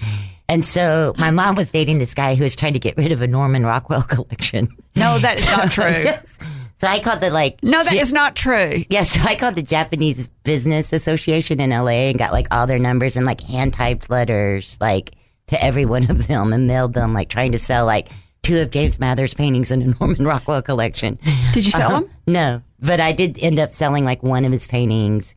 [0.50, 3.22] And so my mom was dating this guy who was trying to get rid of
[3.22, 4.68] a Norman Rockwell collection.
[4.96, 5.86] No, that is not true.
[5.86, 6.38] Yes.
[6.78, 8.84] So I called the like No, that Ja- is not true.
[8.90, 12.80] yeah, so I called the Japanese Business Association in LA and got like all their
[12.80, 15.12] numbers and like hand typed letters like
[15.48, 18.10] to every one of them and mailed them like trying to sell like
[18.44, 21.18] two of James Mather's paintings in a Norman Rockwell collection.
[21.54, 22.00] Did you sell Uh-huh.
[22.02, 22.10] them?
[22.28, 25.36] No, but I did end up selling like one of his paintings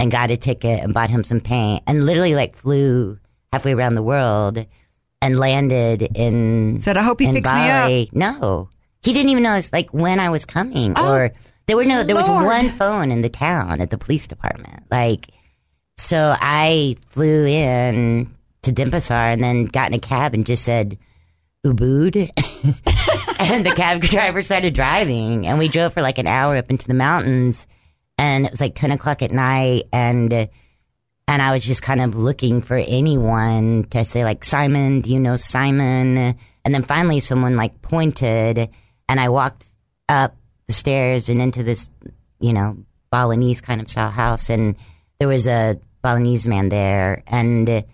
[0.00, 3.18] and got a ticket and bought him some paint and literally like flew
[3.52, 4.64] halfway around the world
[5.22, 8.08] and landed in Said, I hope he picks me up.
[8.14, 8.68] No,
[9.02, 11.12] he didn't even know it's like when I was coming Oh.
[11.12, 11.32] or
[11.66, 12.02] There were no.
[12.04, 14.84] There was one phone in the town at the police department.
[14.90, 15.28] Like,
[15.96, 18.30] so I flew in
[18.62, 20.98] to Denpasar and then got in a cab and just said
[21.66, 22.16] Ubud,
[23.50, 26.86] and the cab driver started driving, and we drove for like an hour up into
[26.86, 27.66] the mountains,
[28.18, 32.16] and it was like ten o'clock at night, and and I was just kind of
[32.16, 36.36] looking for anyone to say like Simon, do you know Simon?
[36.64, 38.70] And then finally someone like pointed,
[39.08, 39.66] and I walked
[40.08, 41.90] up the stairs and into this,
[42.40, 42.76] you know,
[43.10, 44.76] Balinese kind of style house, and
[45.18, 47.84] there was a Balinese man there, and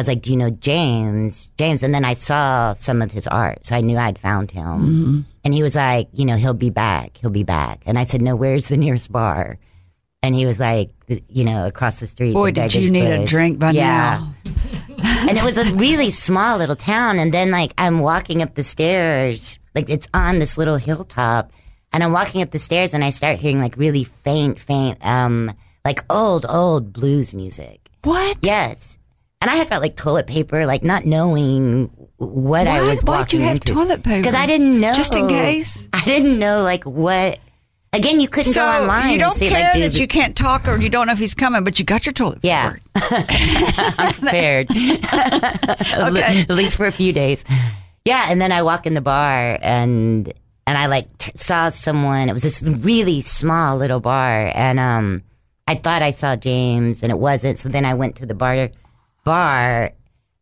[0.00, 3.26] I was like, "Do you know James?" James, and then I saw some of his
[3.26, 5.26] art, so I knew I'd found him.
[5.44, 7.18] And he was like, "You know, he'll be back.
[7.18, 9.58] He'll be back." And I said, "No, where's the nearest bar?"
[10.22, 10.90] And he was like,
[11.28, 14.20] "You know, across the street." Boy, did you need a drink by yeah.
[14.20, 14.34] now.
[15.28, 17.18] and it was a really small little town.
[17.18, 21.52] And then like I'm walking up the stairs, like it's on this little hilltop,
[21.92, 25.52] and I'm walking up the stairs, and I start hearing like really faint, faint, um,
[25.84, 27.90] like old, old blues music.
[28.02, 28.38] What?
[28.42, 28.98] Yes.
[29.42, 31.84] And I had felt like toilet paper, like not knowing
[32.18, 32.90] what I What?
[32.90, 33.72] was Why'd you have into.
[33.72, 34.20] toilet paper?
[34.20, 34.92] Because I didn't know.
[34.92, 35.88] Just in case?
[35.94, 37.38] I didn't know like what.
[37.92, 40.68] Again, you couldn't So go online you don't see care like that you can't talk
[40.68, 42.74] or you don't know if he's coming, but you got your toilet Yeah.
[42.74, 42.80] paper.
[43.98, 44.68] I'm prepared.
[44.74, 46.42] Okay.
[46.48, 47.42] At least for a few days.
[48.04, 50.32] Yeah, and then I walk in the bar and
[50.66, 52.28] and I like t- saw someone.
[52.28, 55.22] It was this really small little bar, and um,
[55.66, 57.58] I thought I saw James, and it wasn't.
[57.58, 58.68] So then I went to the bar
[59.30, 59.92] bar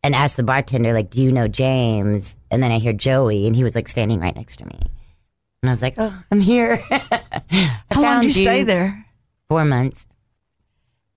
[0.02, 3.54] and asked the bartender, like, "Do you know James?" And then I hear Joey, and
[3.54, 4.78] he was like standing right next to me,
[5.62, 6.76] and I was like, "Oh, I'm here."
[7.90, 9.04] How long found did you stay there?
[9.50, 10.06] Four months.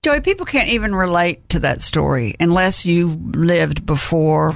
[0.03, 4.55] Joey, people can't even relate to that story unless you lived before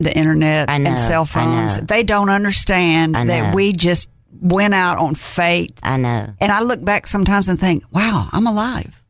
[0.00, 1.76] the internet know, and cell phones.
[1.78, 5.78] They don't understand that we just went out on fate.
[5.82, 6.34] I know.
[6.40, 9.02] And I look back sometimes and think, wow, I'm alive.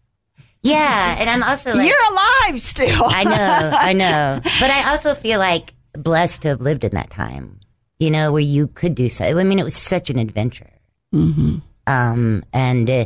[0.69, 3.05] Yeah, and I'm also like, You're alive still.
[3.07, 4.41] I know, I know.
[4.43, 7.61] But I also feel like blessed to have lived in that time,
[7.99, 9.25] you know, where you could do so.
[9.39, 10.71] I mean, it was such an adventure.
[11.13, 13.05] hmm Um, and, uh,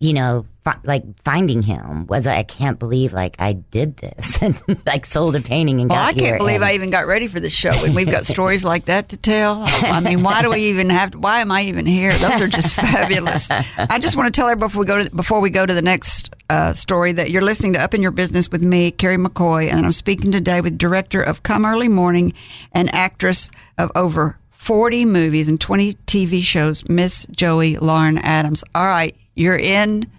[0.00, 4.56] you know, fi- like finding him was, I can't believe like I did this and
[4.86, 7.26] like sold a painting and Well, got I can't believe and- I even got ready
[7.26, 9.64] for the show, and we've got stories like that to tell.
[9.66, 11.12] I mean, why do we even have?
[11.12, 12.12] To, why am I even here?
[12.12, 13.50] Those are just fabulous.
[13.50, 15.82] I just want to tell everybody before we go to before we go to the
[15.82, 19.68] next uh, story that you're listening to Up in Your Business with me, Carrie McCoy,
[19.70, 22.34] and I'm speaking today with director of Come Early Morning
[22.72, 28.64] and actress of over 40 movies and 20 TV shows, Miss Joey Lauren Adams.
[28.74, 30.10] All right, you're in.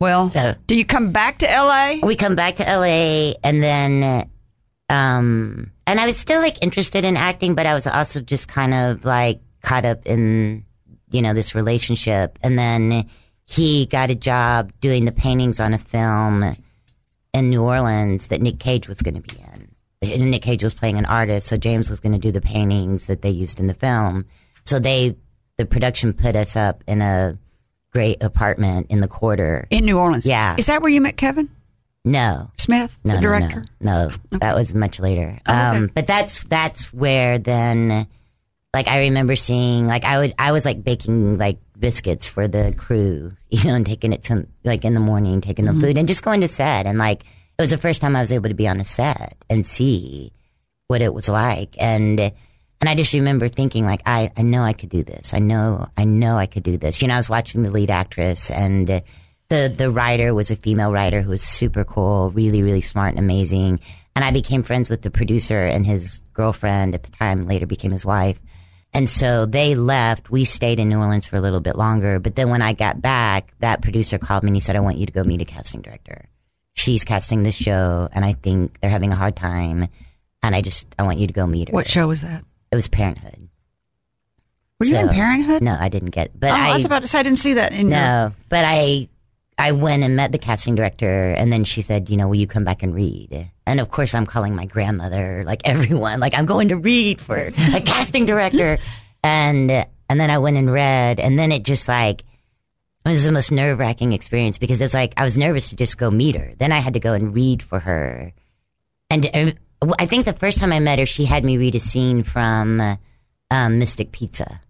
[0.00, 1.96] Well, So- do you come back to LA?
[2.02, 4.28] we come back to LA and then
[4.88, 8.72] um and I was still like interested in acting but I was also just kind
[8.72, 10.64] of like caught up in
[11.10, 13.08] you know this relationship and then
[13.46, 16.44] he got a job doing the paintings on a film
[17.34, 19.45] in New Orleans that Nick Cage was going to be in.
[20.12, 23.06] And Nick Cage was playing an artist so James was going to do the paintings
[23.06, 24.26] that they used in the film.
[24.64, 25.16] So they
[25.58, 27.38] the production put us up in a
[27.92, 29.66] great apartment in the quarter.
[29.70, 30.26] In New Orleans.
[30.26, 30.56] Yeah.
[30.58, 31.48] Is that where you met Kevin
[32.04, 32.50] No.
[32.58, 33.64] Smith, No, the no, director?
[33.80, 35.38] No, no, that was much later.
[35.46, 35.76] Oh, okay.
[35.78, 38.06] Um, but that's that's where then,
[38.74, 42.74] like, I remember seeing like I would I was like baking like biscuits for the
[42.76, 45.80] crew, you know, and taking it to like in the morning, taking Mm-hmm.
[45.80, 47.24] the food, and just going to set, and like
[47.58, 50.32] it was the first time I was able to be on a set and see
[50.88, 54.72] what it was like, and and I just remember thinking like I I know I
[54.72, 57.02] could do this, I know I know I could do this.
[57.02, 59.02] You know, I was watching the lead actress and.
[59.48, 63.20] the the writer was a female writer who was super cool, really really smart and
[63.20, 63.78] amazing.
[64.16, 67.46] And I became friends with the producer and his girlfriend at the time.
[67.46, 68.40] Later became his wife.
[68.92, 70.30] And so they left.
[70.30, 72.18] We stayed in New Orleans for a little bit longer.
[72.18, 74.98] But then when I got back, that producer called me and he said, "I want
[74.98, 76.24] you to go meet a casting director.
[76.76, 79.86] She's casting this show, and I think they're having a hard time.
[80.42, 82.44] And I just I want you to go meet her." What show was that?
[82.70, 83.48] It was Parenthood.
[84.78, 85.62] Were you in Parenthood?
[85.62, 86.26] No, I didn't get.
[86.26, 86.38] It.
[86.40, 88.32] But oh, I, I was about to say I didn't see that in your- no,
[88.48, 89.08] but I
[89.58, 92.46] I went and met the casting director, and then she said, you know, will you
[92.46, 93.50] come back and read?
[93.66, 97.36] And of course, I'm calling my grandmother, like everyone, like I'm going to read for
[97.38, 98.76] a casting director,
[99.24, 102.22] and and then I went and read, and then it just like
[103.06, 105.98] it was the most nerve wracking experience because it's like I was nervous to just
[105.98, 106.52] go meet her.
[106.58, 108.32] Then I had to go and read for her,
[109.10, 109.52] and uh,
[109.98, 112.80] I think the first time I met her, she had me read a scene from
[112.80, 112.96] uh,
[113.50, 114.60] um, Mystic Pizza.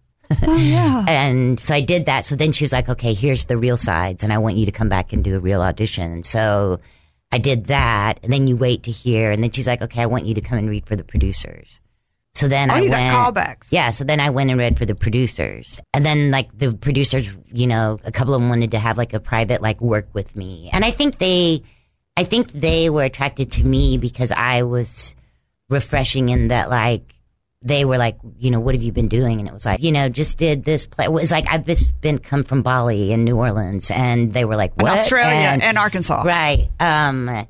[0.43, 1.05] Oh yeah.
[1.09, 2.25] And so I did that.
[2.25, 4.73] So then she was like, okay, here's the real sides, and I want you to
[4.73, 6.11] come back and do a real audition.
[6.11, 6.81] And so
[7.33, 8.21] I did that.
[8.23, 9.31] And then you wait to hear.
[9.31, 11.81] And then she's like, okay, I want you to come and read for the producers.
[12.37, 13.69] So then Oh, I you went, got callbacks.
[13.73, 15.81] Yeah, so then I went and read for the producers.
[15.95, 19.15] And then like the producers, you know, a couple of them wanted to have like
[19.15, 20.69] a private like work with me.
[20.73, 21.63] And I think they
[22.17, 25.15] I think they were attracted to me because I was
[25.69, 27.13] refreshing in that like
[27.63, 29.41] they were like, you know, what have you been doing?
[29.41, 31.07] And it was like, you know, just did this play.
[31.07, 34.57] It was like I've just been come from Bali and New Orleans, and they were
[34.57, 34.93] like, what?
[34.93, 36.23] Australia And- and, Arkansas.
[36.23, 36.69] Right.
[36.79, 37.47] Um,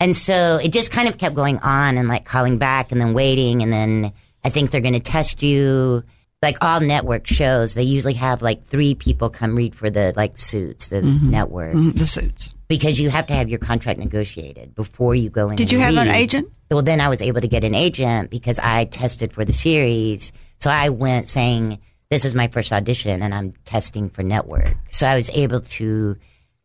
[0.00, 3.14] and so it just kind of kept going on and like calling back and then
[3.14, 3.62] waiting.
[3.62, 4.12] And then
[4.44, 6.02] I think they're going to test you.
[6.42, 10.36] Like all network shows, they usually have like three people come read for the like
[10.36, 12.50] suits, the network, Mm, The suits.
[12.68, 15.56] because you have to have your contract negotiated before you go in.
[15.56, 16.48] Did you have an agent?
[16.70, 20.32] Well, then I was able to get an agent because I tested for the series.
[20.58, 21.78] So I went saying,
[22.10, 24.74] this is my first audition and I'm testing for network.
[24.90, 26.16] So I was able to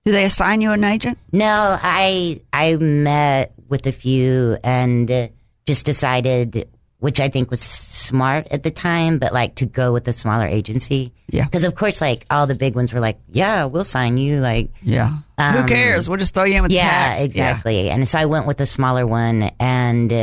[0.04, 1.18] do they assign you an agent?
[1.32, 5.30] no, I I met with a few and
[5.66, 6.68] just decided,
[7.00, 10.46] which I think was smart at the time, but like to go with a smaller
[10.46, 11.14] agency.
[11.30, 11.46] Yeah.
[11.46, 14.70] Because of course, like all the big ones were like, "Yeah, we'll sign you." Like,
[14.82, 15.18] Yeah.
[15.40, 16.10] Who Um, cares?
[16.10, 17.20] We'll just throw you in with the yeah, pack.
[17.22, 17.90] exactly.
[17.90, 20.16] And so I went with a smaller one and uh,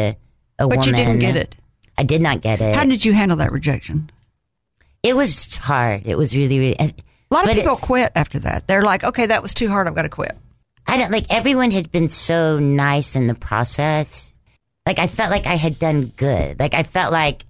[0.58, 0.84] a But woman.
[0.84, 1.54] you didn't get it.
[1.98, 2.76] I did not get it.
[2.76, 4.10] How did you handle that rejection?
[5.02, 6.02] it was hard.
[6.06, 6.76] It was really, really.
[6.80, 6.92] A
[7.30, 8.66] lot of people quit after that.
[8.66, 9.86] They're like, okay, that was too hard.
[9.86, 10.36] I've got to quit.
[10.88, 14.34] I don't like everyone had been so nice in the process.
[14.86, 16.58] Like I felt like I had done good.
[16.60, 17.44] Like I felt like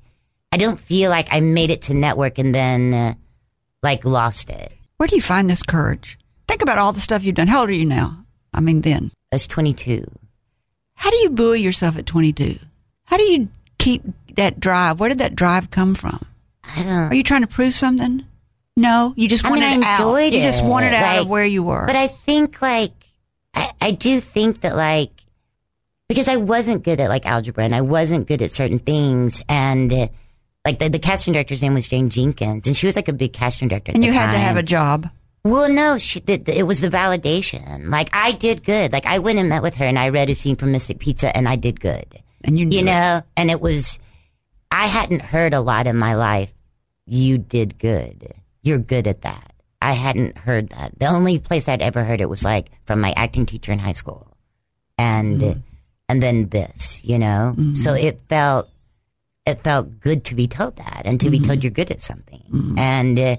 [0.53, 3.13] I don't feel like I made it to network and then uh,
[3.83, 4.73] like lost it.
[4.97, 6.19] Where do you find this courage?
[6.49, 7.49] Think about all the stuff you've done.
[7.49, 8.25] How old are you now?
[8.55, 9.11] I mean, then.
[9.33, 10.05] I was 22.
[10.95, 12.59] How do you buoy yourself at 22?
[13.05, 14.03] How do you keep
[14.37, 14.99] that drive?
[14.99, 16.25] Where did that drive come from?
[16.65, 17.13] I don't.
[17.13, 18.25] Are you trying to prove something?
[18.79, 20.01] No, you just I wanted mean, it I out.
[20.01, 21.87] enjoyed You just wanted it out of where you were.
[21.87, 22.93] But I think like
[23.55, 25.11] I, I do think that like
[26.09, 29.93] because I wasn't good at like algebra and I wasn't good at certain things and
[29.93, 30.07] uh,
[30.65, 33.33] like the, the casting director's name was Jane Jenkins and she was like a big
[33.33, 33.93] casting director.
[33.95, 35.09] And you had to have a job.
[35.45, 37.89] Well, no, she, it was the validation.
[37.89, 38.93] Like I did good.
[38.93, 41.37] Like I went and met with her, and I read a scene from Mystic Pizza,
[41.37, 42.05] and I did good.
[42.43, 42.85] And you You it.
[42.87, 44.01] know, and it was.
[44.73, 46.53] I hadn't heard a lot in my life.
[47.07, 48.33] You did good.
[48.65, 49.53] You're good at that.
[49.81, 50.99] I hadn't heard that.
[50.99, 53.93] The only place I'd ever heard it was like from my acting teacher in high
[53.93, 54.27] school,
[54.99, 55.61] and Mm-hmm.
[56.09, 57.05] And then this.
[57.05, 58.69] You know, so it felt
[59.47, 61.47] it felt good to be told that and to be Mm-hmm.
[61.47, 62.75] told you're good at something.
[62.79, 63.37] And uh,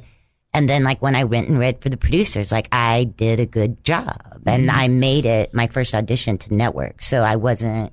[0.53, 3.45] and then like when I went and read for the producers, like I did a
[3.45, 4.80] good job and Mm-hmm.
[4.80, 7.01] I made it my first audition to network.
[7.01, 7.91] So I wasn't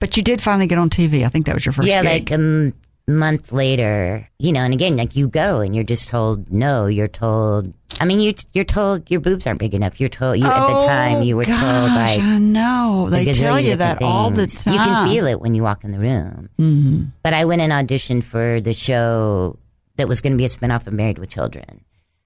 [0.00, 1.24] But you did finally get on TV.
[1.24, 2.12] I think that was your first yeah, gig.
[2.12, 2.74] like a m-
[3.08, 7.08] month later, you know, and again, like you go and you're just told no, you're
[7.08, 10.00] told I mean you you're told your boobs aren't big enough.
[10.00, 13.08] You're told you at the time you were Oh, gosh, told like I know.
[13.10, 14.74] They tell you that different all the time.
[14.74, 16.50] You can feel it when you walk in the room.
[16.58, 17.04] Mm-hmm.
[17.22, 19.58] But I went and auditioned for the show
[19.96, 21.82] that was going to be a spinoff of Married with Children.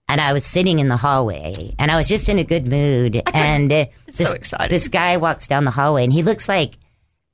[0.09, 3.23] And I was sitting in the hallway and I was just in a good mood.
[3.33, 6.75] And uh, this, so this guy walks down the hallway and he looks like,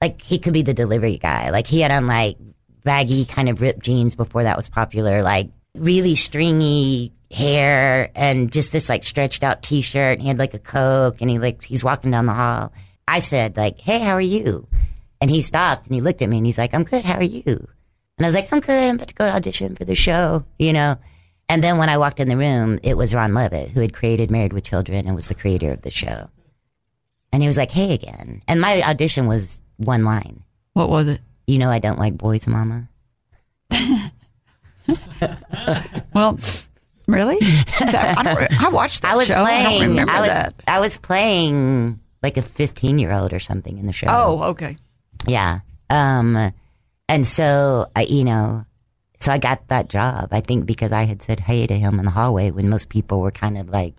[0.02, 1.48] like he could be the delivery guy.
[1.48, 2.36] Like he had on like
[2.84, 8.72] baggy kind of ripped jeans before that was popular, like really stringy hair and just
[8.72, 10.14] this like stretched out t-shirt.
[10.14, 12.72] And he had like a Coke and he like, he's walking down the hall.
[13.08, 14.66] I said like, Hey, how are you?
[15.20, 17.04] And he stopped and he looked at me and he's like, I'm good.
[17.04, 17.42] How are you?
[18.18, 18.88] And I was like, I'm good.
[18.88, 20.96] I'm about to go to audition for the show, you know?
[21.48, 24.30] And then when I walked in the room, it was Ron Leavitt, who had created
[24.30, 26.28] Married with Children and was the creator of the show.
[27.32, 28.42] And he was like, hey again.
[28.48, 30.42] And my audition was one line.
[30.72, 31.20] What was it?
[31.46, 32.88] You know, I don't like boys, mama.
[36.14, 36.38] Well,
[37.06, 37.38] really?
[37.78, 39.42] That- I, I watched that I was show.
[39.42, 40.54] I playing, remember I was, that.
[40.66, 44.06] I was playing like a 15 year old or something in the show.
[44.08, 44.76] Oh, okay.
[45.26, 45.60] Yeah.
[45.90, 46.52] Um,
[47.08, 48.64] and so I, you know,
[49.18, 50.28] so I got that job.
[50.32, 53.20] I think because I had said hey to him in the hallway when most people
[53.20, 53.94] were kind of like,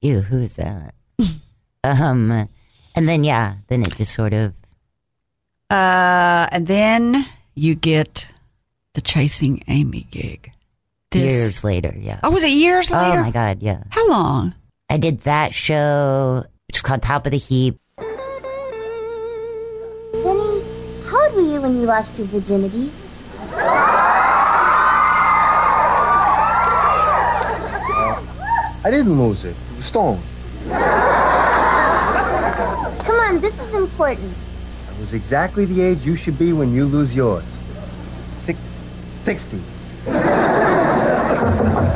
[0.00, 0.94] "Ew, who is that?"
[1.84, 2.48] um,
[2.94, 4.54] and then yeah, then it just sort of
[5.70, 8.30] Uh, and then you get
[8.94, 10.52] the Chasing Amy gig.
[11.10, 11.94] This- years later.
[11.96, 12.20] Yeah.
[12.22, 13.18] Oh, was it years oh, later?
[13.18, 13.62] Oh my god.
[13.62, 13.82] Yeah.
[13.90, 14.54] How long?
[14.88, 16.44] I did that show.
[16.68, 17.78] It's called Top of the Heap.
[17.98, 18.06] Penny,
[21.08, 22.90] how old were you when you lost your virginity?
[28.84, 29.56] I didn't lose it.
[29.56, 30.20] It was stolen.
[33.04, 34.32] Come on, this is important.
[34.88, 37.44] I was exactly the age you should be when you lose yours.
[38.32, 38.58] Six,
[39.22, 39.58] 60.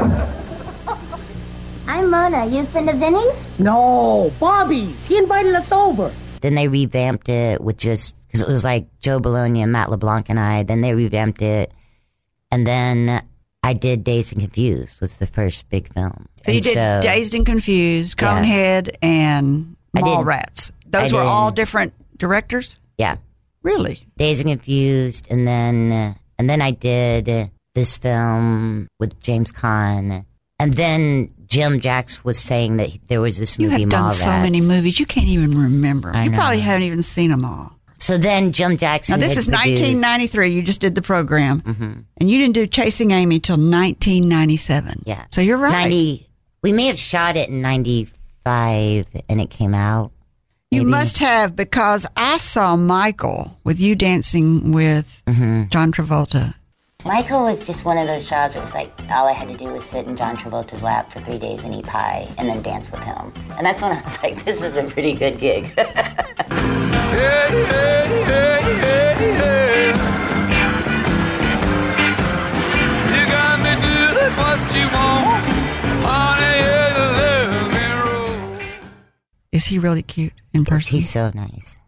[1.88, 2.46] I'm Mona.
[2.46, 3.58] You a friend of Vinny's?
[3.60, 5.06] No, Bobby's.
[5.06, 6.10] He invited us over.
[6.40, 10.30] Then they revamped it with just because it was like Joe Bologna and Matt LeBlanc
[10.30, 10.62] and I.
[10.62, 11.72] Then they revamped it
[12.50, 13.22] and then
[13.62, 16.26] I did Dazed and Confused was the first big film.
[16.46, 18.42] So you did so- Dazed and Confused, Yeah.
[18.42, 20.70] Conehead, and I did- Mallrats.
[20.86, 22.78] Those I were all different directors.
[22.96, 23.16] Yeah,
[23.62, 24.06] Really?
[24.16, 30.24] Dazed and Confused, and then and then I did this film with James Caan,
[30.58, 33.72] and then Jim Jacks was saying that there was this movie.
[33.74, 36.10] You have done so many movies, you can't even remember.
[36.14, 36.36] I you know.
[36.38, 37.76] probably haven't even seen them all.
[37.98, 39.12] So then Jim Jackson.
[39.20, 40.52] Now this is produced- 1993.
[40.54, 41.92] You just did the program, Mm-hmm.
[42.18, 45.02] and you didn't do Chasing Amy till 1997.
[45.06, 45.24] Yeah.
[45.30, 45.72] So you're right.
[45.72, 46.26] 90
[46.62, 50.12] we may have shot it in 95 and it came out
[50.70, 55.68] You must have because I saw Michael with you dancing with Mm-hmm.
[55.70, 56.54] John Travolta.
[57.04, 59.56] Michael was just one of those jobs where it was like all I had to
[59.56, 62.60] do was sit in John Travolta's lap for three days and eat pie and then
[62.60, 63.32] dance with him.
[63.56, 65.72] And that's when I was like, this is a pretty good gig.
[73.10, 75.44] You got me doing what you want,
[76.04, 76.60] honey.
[77.16, 78.60] Let me roll.
[79.52, 80.96] Is he really cute in person?
[80.96, 81.79] he's so nice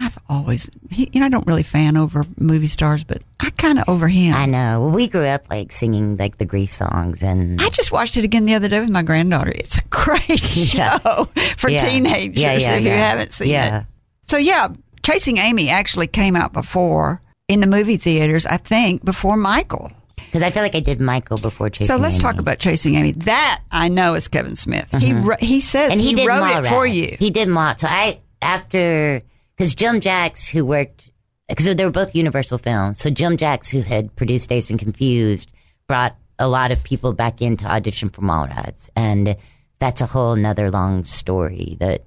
[0.00, 3.78] I've always, he, you know, I don't really fan over movie stars, but I kind
[3.78, 4.34] of over him.
[4.34, 8.16] i know we grew up like singing like the grease songs and I just watched
[8.16, 9.52] it again the other day with my granddaughter.
[9.54, 10.98] It's a great Yeah.
[10.98, 11.78] show for Yeah.
[11.78, 13.84] teenagers Yeah, if you haven't seen it.
[14.22, 14.68] So yeah,
[15.04, 18.46] Chasing Amy actually came out before in the movie theaters.
[18.46, 19.92] I think before Michael.
[20.16, 21.98] because i feel like i did michael before chasing Amy.
[21.98, 22.22] so let's Amy.
[22.22, 23.12] talk about Chasing Amy.
[23.12, 24.88] That I know is Kevin Smith.
[24.98, 25.92] He wr- he says Mm-hmm.
[25.92, 27.16] and he, he, wrote it for you.
[27.20, 27.74] he did Mall.
[27.76, 29.22] so i after
[29.56, 31.10] because jim jacks who worked
[31.48, 35.50] because they were both universal films so jim jacks who had produced dazed and confused
[35.86, 39.36] brought a lot of people back in to audition for Mallrats, and
[39.78, 42.02] that's a whole nother long story that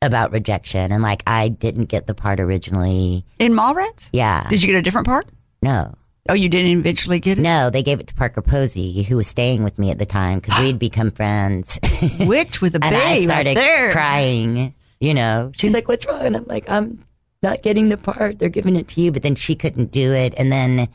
[0.00, 3.26] about rejection and like I didn't get the part originally.
[3.38, 4.08] in Mallrats.
[4.12, 5.26] Yeah, Did you get a different part?
[5.60, 5.94] no,
[6.28, 7.42] Oh, you didn't eventually get it.
[7.42, 10.38] no, they gave it to Parker Posey, who was staying with me at the time
[10.38, 11.78] because we'd become friends.
[12.20, 13.90] Which with a B and I right started there.
[13.92, 14.72] crying.
[15.02, 17.04] You know, she's like, "What's wrong?" And I'm like, "I'm
[17.42, 18.38] not getting the part.
[18.38, 20.86] They're giving it to you." But then she couldn't do it, and then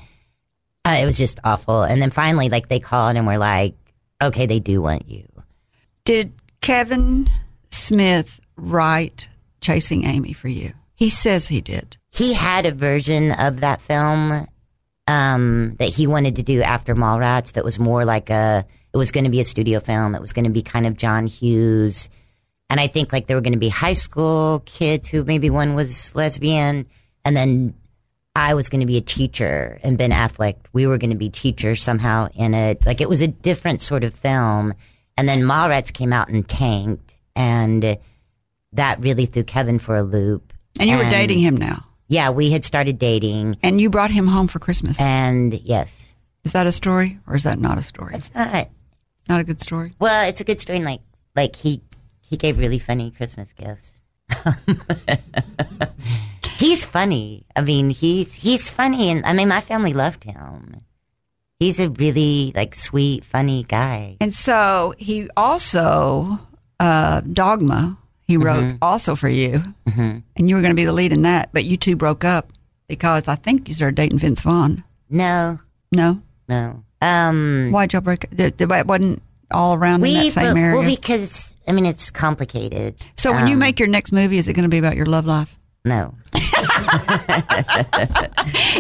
[0.86, 1.84] uh, it was just awful.
[1.84, 3.76] And then finally, like they called and were like,
[4.24, 5.28] "Okay, they do want you."
[6.06, 6.32] Did
[6.62, 7.30] Kevin
[7.70, 9.28] Smith write
[9.60, 10.72] Chasing Amy for you?
[10.96, 11.98] He says he did.
[12.10, 14.32] He had a version of that film
[15.08, 18.66] um, that he wanted to do after Mallrats that was more like a.
[18.94, 20.16] It was going to be a studio film.
[20.16, 22.10] It was going to be kind of John Hughes,
[22.70, 25.76] and I think like there were going to be high school kids who maybe one
[25.76, 26.86] was lesbian,
[27.26, 27.74] and then
[28.36, 31.30] I was going to be a teacher, and Ben Affleck we were going to be
[31.30, 32.86] teachers somehow in it.
[32.86, 34.74] Like it was a different sort of film,
[35.18, 37.98] and then Mallrats came out and tanked, and
[38.74, 40.54] that really threw Kevin for a loop.
[40.80, 41.84] And you were dating him now.
[42.10, 45.00] Yeah, we had started dating, And you brought him home for Christmas.
[45.02, 46.16] and yes,
[46.46, 48.14] Is that a story or is that not a story?
[48.16, 48.70] it's not.
[49.28, 49.92] not a good story.
[50.00, 50.78] Well, it's a good story.
[50.78, 51.02] and, Like,
[51.36, 51.82] like he
[52.30, 54.02] he gave really funny Christmas gifts.
[56.58, 57.46] he's funny.
[57.56, 60.82] I mean, he's he's funny, and I mean, my family loved him.
[61.60, 64.18] He's a really like sweet, funny guy.
[64.22, 66.40] And so he also,
[66.80, 67.98] uh, Dogma,
[68.28, 68.78] he wrote Mm-hmm.
[68.84, 69.64] also for you.
[69.96, 72.52] And you were going to be the lead in that, but you two broke up
[72.88, 74.84] because I think you started dating Vince Vaughn.
[75.10, 75.60] No,
[75.92, 76.22] No?
[76.48, 76.84] no.
[77.02, 78.40] Um, Why'd y'all break up?
[78.40, 80.80] It it wasn't all around in that same but- area.
[80.80, 82.96] well because I mean it's complicated.
[83.18, 85.06] so when you Um, make your next movie, is it going to be about your
[85.06, 85.58] love life?
[85.86, 86.14] no,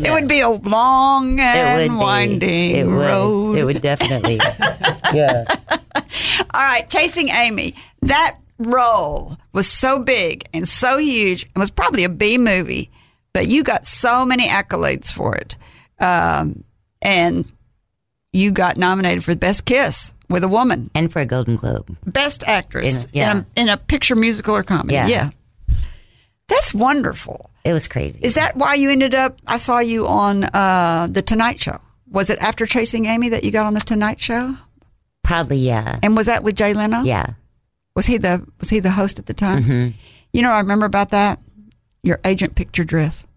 [0.04, 2.94] It would be a long and would winding It would.
[2.94, 3.58] road.
[3.58, 4.40] It would definitely.
[5.14, 5.46] yeah.
[6.54, 7.76] All right, Chasing Amy.
[8.02, 12.90] That role was so big and so huge and was probably a B movie,
[13.34, 15.56] but you got so many accolades for it.
[16.00, 16.64] Um,
[17.02, 17.46] and
[18.34, 21.96] you got nominated for the Best Kiss with a Woman, And for a Golden Globe.
[22.06, 23.32] Best Actress In- yeah.
[23.32, 24.94] in, a, in a picture, musical, or comedy.
[24.96, 25.30] Yeah.
[26.50, 27.50] That's wonderful.
[27.66, 28.24] It was crazy.
[28.24, 29.38] Is that why you ended up?
[29.48, 31.82] I saw you on uh, The Tonight Show.
[32.10, 34.56] Was it after Chasing Amy that you got on The Tonight Show?
[35.24, 36.00] Probably yeah.
[36.02, 37.02] And was that with Jay Leno?
[37.02, 37.26] Yeah.
[37.96, 39.64] Was he the was he the host at the time?
[39.64, 39.98] Mm-hmm.
[40.32, 41.40] You know, I remember about that.
[42.04, 43.28] Your agent picked your dress.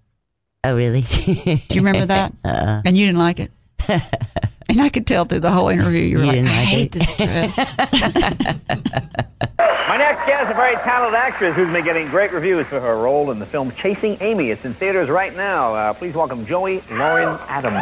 [0.62, 1.00] Oh really?
[1.00, 2.32] Do you remember that?
[2.44, 2.82] Uh-uh.
[2.84, 3.50] And you didn't like it.
[4.70, 6.68] and I could tell through the whole interview you were You like, I didn't like
[6.68, 7.56] hate it." this dress.
[9.88, 12.96] My next guest is a very talented actress who's been getting great reviews for her
[12.96, 14.50] role in the film Chasing Amy.
[14.50, 15.74] It's in theaters right now.
[15.74, 17.80] Uh, please welcome Joey Lauren Adams.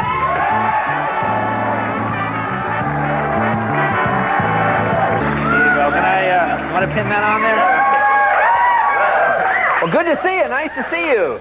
[4.28, 5.89] Here you go.
[5.95, 7.57] Can I, uh, want to pin that on there?
[9.80, 10.49] Well, good to see you.
[10.49, 11.41] Nice to see you.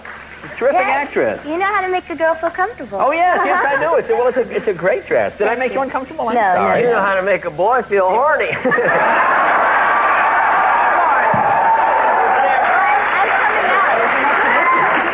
[0.57, 1.07] Terrific Yes.
[1.07, 1.45] actress.
[1.45, 2.99] You know how to make a girl feel comfortable.
[3.01, 3.95] Oh yes, yes I do.
[3.97, 5.37] It's a, well, it's a, it's a great dress.
[5.37, 6.29] Did I make you uncomfortable?
[6.29, 6.81] I'm No, no, sorry.
[6.81, 8.49] You know how to make a boy feel horny.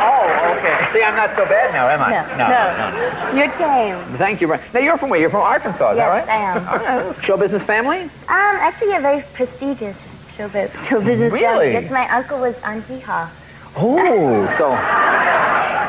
[0.04, 0.78] oh, okay.
[0.94, 2.10] See, I'm not so bad now, am I?
[2.12, 2.48] No, No.
[2.48, 3.32] no.
[3.32, 3.38] no.
[3.38, 4.18] You're tame.
[4.18, 4.48] Thank you.
[4.48, 5.20] Now you're from where?
[5.20, 6.30] You're from Arkansas, is Yes, that right?
[6.30, 6.68] I am.
[6.68, 7.26] All right.
[7.26, 8.02] Show business family?
[8.02, 9.98] Um, actually, a very prestigious
[10.38, 11.32] show, bu- show business.
[11.32, 11.42] Really?
[11.42, 11.72] family.
[11.74, 13.30] Yes, my uncle was on Hee Haw.
[13.76, 14.70] Oh, so.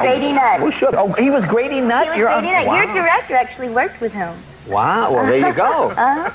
[0.03, 0.61] Grady Nutt.
[0.61, 0.95] Who should?
[0.95, 2.05] Oh, he was Grady Nutt.
[2.05, 2.67] He was You're Grady Nutt.
[2.67, 2.77] wow.
[2.83, 4.35] Your director actually worked with him.
[4.69, 5.13] Wow.
[5.13, 5.91] Well, there you go.
[5.97, 6.31] Uh-huh.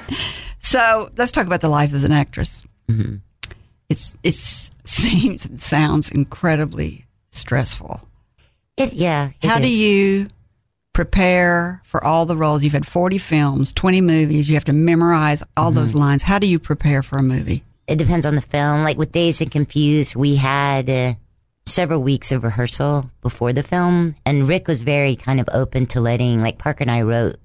[0.62, 2.64] So let's talk about the life as an actress.
[2.88, 3.16] Mm-hmm.
[3.90, 4.36] It's it
[4.86, 8.02] seems and sounds incredibly stressful.
[8.78, 9.32] It yeah.
[9.42, 10.28] it How do you
[10.94, 12.64] prepare for all the roles?
[12.64, 14.48] You've had forty films, twenty movies.
[14.50, 16.00] You have to memorize all those Mm-hmm.
[16.00, 16.24] lines.
[16.24, 17.64] How do you prepare for a movie?
[17.88, 18.84] It depends on the film.
[18.84, 21.14] Like with Dazed and Confused, we had uh,
[21.70, 26.02] several weeks of rehearsal before the film, and Rick was very kind of open to
[26.02, 27.38] letting, like Parker and I wrote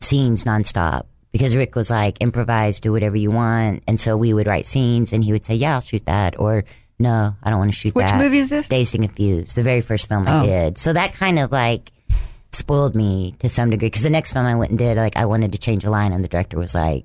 [0.00, 3.82] scenes nonstop because Rick was like, improvise, do whatever you want.
[3.86, 6.64] And so we would write scenes, and he would say, yeah, I'll shoot that, or
[6.98, 8.18] no, I don't want to shoot Which that.
[8.18, 8.68] Which movie is this?
[8.68, 10.40] Dazed and Confused, the very first film Oh.
[10.42, 10.78] I did.
[10.78, 11.92] So that kind of like
[12.52, 15.26] spoiled me to some degree because the next film I went and did, like, I
[15.26, 17.04] wanted to change a line, and the director was like,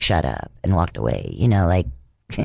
[0.00, 1.86] shut up and walked away, you know, like,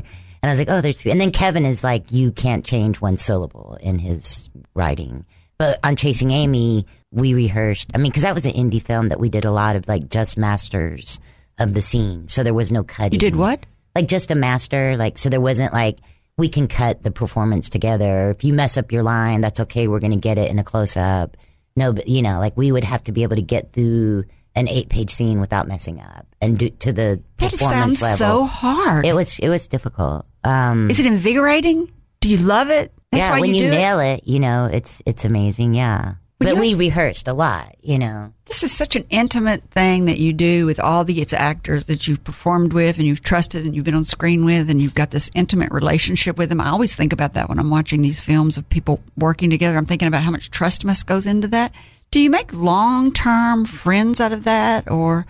[0.44, 3.16] and I was like, oh, there's, and then Kevin is like, you can't change one
[3.16, 5.24] syllable in his writing.
[5.56, 9.18] But on Chasing Amy, we rehearsed, I mean, cause that was an indie film that
[9.18, 11.18] we did a lot of like just masters
[11.58, 12.28] of the scene.
[12.28, 13.14] So there was no cutting.
[13.14, 13.64] You did what?
[13.94, 14.98] Like just a master.
[14.98, 16.00] Like, so there wasn't like,
[16.36, 18.28] we can cut the performance together.
[18.28, 19.88] If you mess up your line, that's okay.
[19.88, 21.38] We're going to get it in a close up.
[21.74, 24.24] No, but you know, like we would have to be able to get through
[24.54, 28.16] an eight page scene without messing up and do to the That performance sounds level.
[28.16, 29.06] so hard.
[29.06, 30.26] It was it was difficult.
[30.44, 31.90] Um, Is it invigorating?
[32.20, 32.92] Do you love it?
[33.10, 33.76] That's yeah, why when you, you, do it?
[33.76, 34.26] nail it?
[34.26, 35.74] you know, it's it's amazing.
[35.74, 37.76] Yeah, When but we rehearsed a lot.
[37.80, 41.86] You know, This is such an intimate thing that you do with all these actors
[41.86, 44.94] that you've performed with and you've trusted and you've been on screen with and you've
[44.94, 46.60] got this intimate relationship with them.
[46.60, 49.78] I always think about that when I'm watching these films of people working together.
[49.78, 51.72] I'm thinking about how much trust must goes into that.
[52.10, 55.26] Do you make long term friends out of that or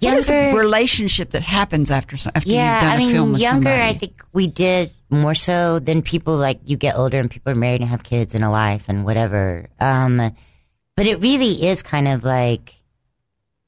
[0.00, 2.74] what is the Younger- relationship that happens after after yeah.
[2.74, 3.68] you've done I a film mean, with younger.
[3.68, 3.82] somebody?
[3.82, 7.56] I think we did more so than people like you get older and people are
[7.56, 9.68] married and have kids and a life and whatever.
[9.80, 10.20] Um,
[10.96, 12.74] but it really is kind of like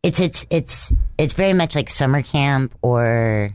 [0.03, 3.51] it's it's it's it's very much like summer camp or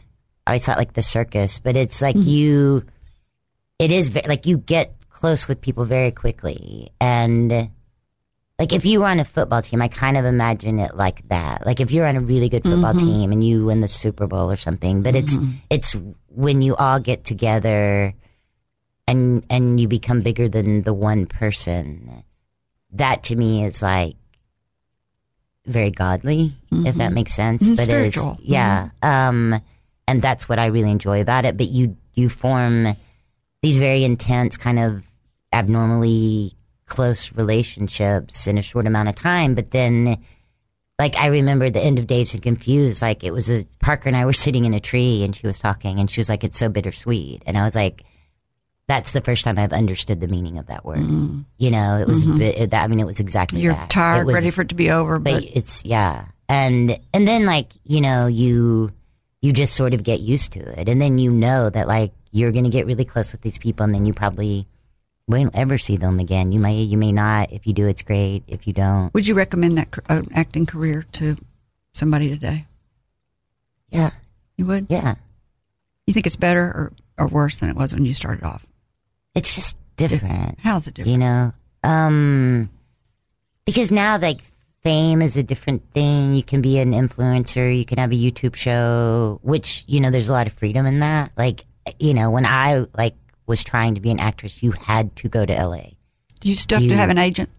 [0.47, 2.83] I always thought like the circus, but it's like you.
[3.79, 7.69] It is like you get close with people very quickly and.
[8.61, 11.65] Like if you were on a football team, I kind of imagine it like that.
[11.65, 12.99] Like if you're on a really good football Mhm.
[12.99, 15.35] team and you win the Super Bowl or something, but it's
[15.71, 15.97] it's
[16.29, 18.13] when you all get together
[19.07, 22.21] and and you become bigger than the one person.
[22.91, 24.15] That to me is like
[25.65, 26.53] very godly,
[26.85, 27.15] if that Mhm.
[27.15, 27.67] makes sense.
[27.67, 28.37] Mhm, but spiritual.
[28.37, 29.59] it's yeah, um,
[30.07, 31.57] and that's what I really enjoy about it.
[31.57, 32.93] But you you form
[33.63, 35.03] these very intense kind of
[35.51, 36.53] abnormally
[36.91, 39.55] close relationships in a short amount of time.
[39.55, 40.17] But then,
[40.99, 44.15] like, I remember the end of Dazed and Confused, like, it was a Parker and
[44.17, 46.57] I were sitting in a tree and she was talking and she was like, it's
[46.59, 47.41] so bittersweet.
[47.47, 48.03] And I was like,
[48.87, 50.99] that's the first time I've understood the meaning of that word.
[50.99, 51.45] Mm.
[51.57, 52.69] You know, it was, Mhm.
[52.71, 53.89] that, I mean, it was exactly You're that.
[53.89, 57.25] tired, It was- ready for it to be over, but but it's yeah and and
[57.25, 58.91] then like you know you
[59.41, 62.51] you just sort of get used to it and then you know that like you're
[62.51, 64.67] gonna get really close with these people and then you probably
[65.27, 66.51] won't ever see them again.
[66.51, 67.51] You may you may not.
[67.51, 68.43] If you do it's great.
[68.47, 69.13] If you don't.
[69.13, 71.37] Would you recommend that uh, acting career to
[71.93, 72.65] somebody today?
[73.89, 74.09] yeah.
[74.57, 74.87] You would?
[74.89, 75.15] yeah.
[76.05, 78.65] You think it's better or, or worse than it was when you started off?
[79.33, 80.59] it's just different.
[80.59, 81.11] How's it different?
[81.11, 81.53] you know
[81.83, 82.69] um
[83.65, 84.41] because now like
[84.83, 86.33] fame is a different thing.
[86.33, 87.75] You can be an influencer.
[87.75, 90.99] You can have a youtube show which you know there's a lot of freedom in
[90.99, 91.31] that.
[91.37, 91.65] Like
[91.99, 93.15] you know when i like
[93.51, 95.83] was trying to be an actress you had to go to la
[96.41, 97.49] Do you still have You- to have an agent?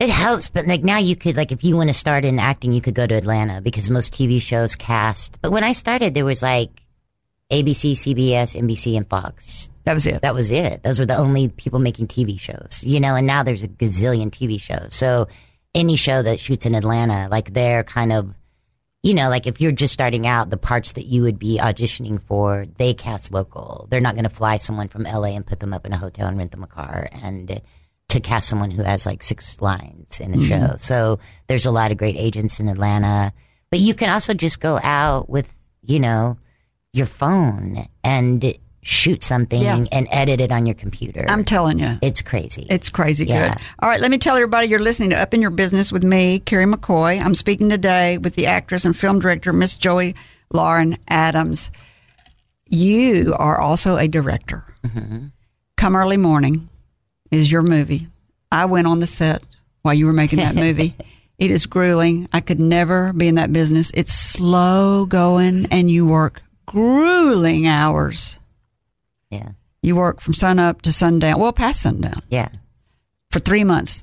[0.00, 2.72] it helps but like now you could like if you want to start in acting
[2.72, 6.24] you could go to atlanta because most tv shows cast but when i started there
[6.24, 6.70] was like
[7.50, 10.20] abc cbs nbc and fox That was it.
[10.22, 10.82] that was it.
[10.82, 14.30] Those were the only people making TV shows, you know, and now there's a gazillion
[14.30, 14.94] TV shows.
[14.94, 15.28] So
[15.74, 18.34] any show that shoots in Atlanta, like they're kind of,
[19.04, 22.20] you know, like if you're just starting out, the parts that you would be auditioning
[22.22, 23.86] for, they cast local.
[23.90, 26.26] They're not going to fly someone from LA and put them up in a hotel
[26.26, 27.60] and rent them a car and
[28.08, 30.48] to cast someone who has like six lines in a Mhm.
[30.48, 30.76] show.
[30.78, 33.32] So there's a lot of great agents in Atlanta,
[33.70, 35.52] but you can also just go out with,
[35.82, 36.38] you know,
[36.94, 38.54] your phone and
[38.84, 39.84] shoot something Yeah.
[39.90, 41.24] and edit it on your computer.
[41.26, 41.98] I'm telling you.
[42.02, 42.66] it's crazy.
[42.70, 43.54] It's crazy Yeah.
[43.54, 43.58] good.
[43.80, 46.38] All right, let me tell everybody you're listening to Up in Your Business with me,
[46.40, 47.18] Carrie McCoy.
[47.20, 50.14] I'm speaking today with the actress and film director, Miss Joey
[50.52, 51.70] Lauren Adams.
[52.68, 54.64] You are also a director.
[54.86, 55.26] Mm-hmm.
[55.76, 56.68] Come Early Morning
[57.30, 58.08] is your movie.
[58.52, 59.42] I went on the set
[59.82, 60.94] while you were making that movie.
[61.38, 62.28] it is grueling.
[62.32, 63.90] I could never be in that business.
[63.94, 68.38] It's slow going and you work grueling hours.
[69.34, 69.48] Yeah.
[69.82, 72.48] You work from sun up to sundown, well, past sundown Yeah.
[73.30, 74.02] for three months,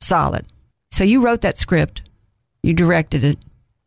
[0.00, 0.46] solid.
[0.90, 2.02] So you wrote that script,
[2.62, 3.38] you directed it.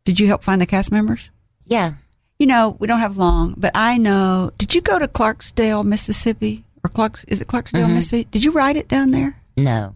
[0.04, 1.30] Did you help find the cast members?
[1.66, 1.94] Yeah.
[2.38, 4.50] You know, we don't have long, but I know.
[4.58, 7.24] Did you go to Clarksdale, Mississippi, or Clarks?
[7.24, 7.94] Is it Clarksdale, Mhm.
[7.94, 8.28] Mississippi?
[8.30, 9.36] Did you write it down there?
[9.56, 9.94] No.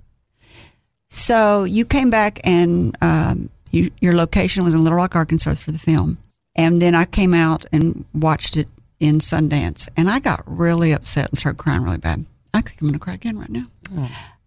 [1.09, 5.72] So you came back and um, you, your location was in Little Rock, Arkansas for
[5.72, 6.18] the film.
[6.57, 8.68] And then I came out and watched it
[9.01, 9.88] in Sundance.
[9.96, 12.24] And I got really upset and started crying really bad.
[12.55, 13.64] I think I'm going to cry again right now.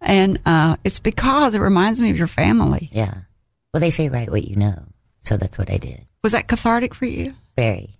[0.00, 2.88] And uh, it's because it reminds me of your family.
[2.92, 3.14] Yeah.
[3.72, 4.84] Well, they say write what you know.
[5.20, 6.06] So that's what I did.
[6.22, 7.34] Was that cathartic for you?
[7.56, 7.90] Very.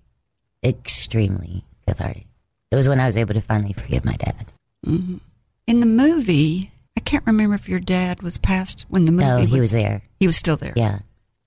[0.64, 2.26] Extremely cathartic.
[2.70, 4.52] It was when I was able to finally forgive my dad.
[4.84, 5.16] hmm
[5.66, 9.38] In the movie, I can't remember if your dad was passed when the movie No,
[9.38, 10.02] he was there.
[10.20, 10.72] He was still there.
[10.76, 10.98] Yeah.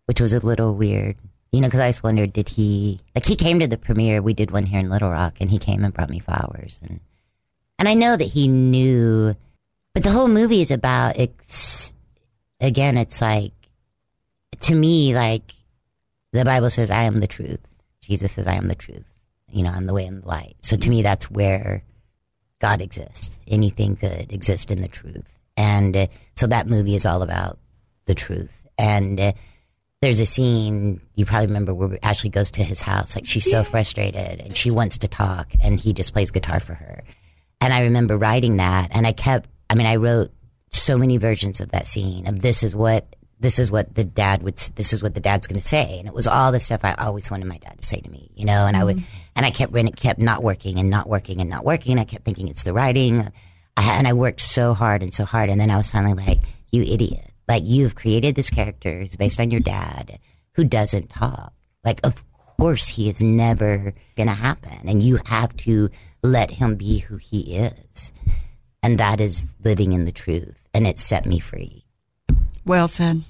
[0.05, 1.15] Which was a little weird.
[1.51, 4.21] You know, because I just wondered, did he, like, he came to the premiere.
[4.21, 6.79] We did one here in Little Rock, and he came and brought me flowers.
[6.83, 6.99] And,
[7.79, 9.33] and I know that he knew,
[9.93, 11.93] but the whole movie is about, it's,
[12.59, 13.53] again, it's like,
[14.61, 15.53] to me, like,
[16.33, 17.65] the Bible says, I am the truth.
[18.01, 19.05] Jesus says, I am the truth.
[19.49, 20.55] You know, I'm the way and the light.
[20.59, 21.83] So to me, that's where
[22.59, 23.45] God exists.
[23.47, 25.37] Anything good exists in the truth.
[25.55, 27.57] And uh, so that movie is all about
[28.05, 28.67] the truth.
[28.77, 29.31] And uh,
[30.01, 33.15] there's a scene you probably remember where Ashley goes to his house.
[33.15, 36.73] Like she's so frustrated and she wants to talk, and he just plays guitar for
[36.73, 37.01] her.
[37.61, 39.49] And I remember writing that, and I kept.
[39.69, 40.31] I mean, I wrote
[40.71, 44.43] so many versions of that scene of this is what this is what the dad
[44.43, 46.81] would this is what the dad's going to say, and it was all the stuff
[46.83, 48.67] I always wanted my dad to say to me, you know.
[48.67, 49.31] And I would mm-hmm.
[49.35, 51.93] and I kept and it kept not working and not working and not working.
[51.93, 53.31] And I kept thinking it's the writing.
[53.75, 56.41] I, and I worked so hard and so hard, and then I was finally like,
[56.71, 57.31] "You idiot!
[57.47, 60.19] Like you've created this character who's based on your dad,
[60.55, 61.53] who doesn't talk.
[61.85, 62.25] Like of
[62.57, 65.89] course he is never gonna happen, and you have to
[66.21, 68.11] let him be who he is,
[68.83, 71.85] and that is living in the truth, and it set me free.
[72.65, 73.21] Well said.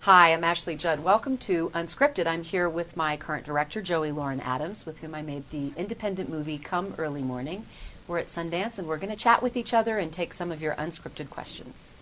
[0.00, 1.02] Hi, I'm Ashley Judd.
[1.02, 2.26] Welcome to Unscripted.
[2.26, 6.28] I'm here with my current director, Joey Lauren Adams, with whom I made the independent
[6.28, 7.64] movie Come Early Morning.
[8.08, 10.60] We're at Sundance and we're going to chat with each other and take some of
[10.60, 11.94] your unscripted questions.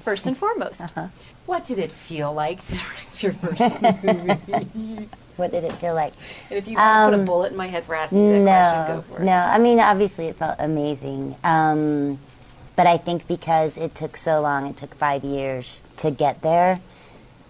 [0.00, 0.92] First and foremost,
[1.46, 5.08] what did it feel like to direct your first movie?
[5.36, 6.12] What did it feel like?
[6.50, 8.86] And if you want to put a Um, bullet in my head for asking that
[8.86, 9.26] question, go for it.
[9.26, 11.36] No, I mean, obviously, it felt amazing.
[11.44, 12.18] Um,
[12.74, 16.80] but I think because it took so long, it took five years to get there,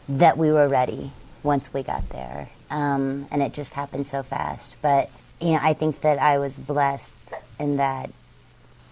[0.09, 1.11] that we were ready
[1.43, 2.49] once we got there.
[2.71, 4.77] Um, and it just happened so fast.
[4.83, 5.11] But,
[5.41, 8.11] you know, I think that I was blessed in that,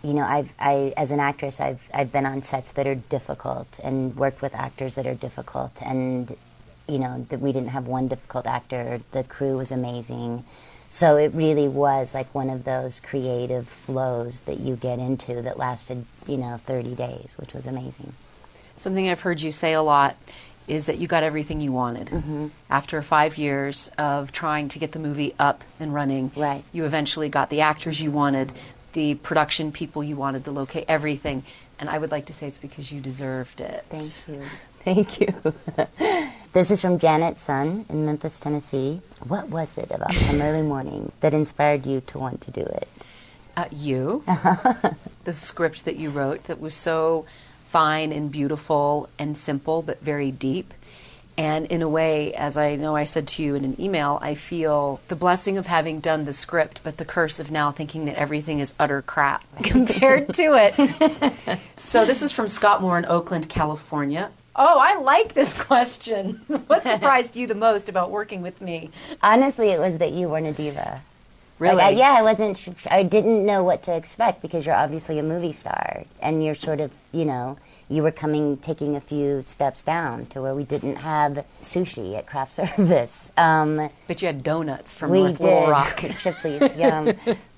[0.04, 3.80] you know, I've, I, as an actress, I've, I've been on sets that are difficult
[3.82, 5.80] and worked with actors that are difficult.
[5.82, 6.36] And,
[6.86, 9.00] you know, that we didn't have one difficult actor.
[9.12, 10.44] The crew was amazing.
[10.90, 15.58] So it really was like one of those creative flows that you get into that
[15.58, 18.12] lasted, you know, 30 days, which was amazing.
[18.76, 20.16] Something I've heard you say a lot
[20.68, 22.08] is that you got everything you wanted.
[22.08, 22.48] Mm-hmm.
[22.68, 26.62] After five years of trying to get the movie up and running, right.
[26.72, 28.52] you eventually got the actors you wanted,
[28.94, 31.44] the production people you wanted, to locate everything.
[31.78, 33.84] And I would like to say it's because you deserved it.
[33.90, 34.42] Thank you.
[34.84, 36.28] Thank you.
[36.52, 39.00] this is from Janet's son in Memphis, Tennessee.
[39.26, 42.88] What was it about Come Early Morning that inspired you to want to do it?
[43.56, 44.24] Uh, you,
[45.24, 47.24] the script that you wrote that was so
[47.66, 50.74] fine and beautiful and simple, but very deep.
[51.36, 54.34] And in a way, as I know I said to you in an email, I
[54.34, 58.16] feel the blessing of having done the script, but the curse of now thinking that
[58.16, 61.58] everything is utter crap compared to it.
[61.76, 64.30] so this is from Scott Moore in Oakland, California.
[64.56, 66.34] Oh, I like this question.
[66.68, 68.90] what surprised you the most about working with me?
[69.22, 71.02] Honestly, it was that you weren't a diva.
[71.58, 71.76] Really?
[71.76, 72.86] Like, I, yeah, I wasn't.
[72.90, 76.80] I didn't know what to expect because you're obviously a movie star, and you're sort
[76.80, 77.56] of, you know,
[77.88, 82.26] you were coming, taking a few steps down to where we didn't have sushi at
[82.26, 83.30] craft service.
[83.36, 85.44] Um, but you had donuts from we North did.
[85.44, 86.00] Little Rock.
[86.18, 87.12] Shipley's, yum.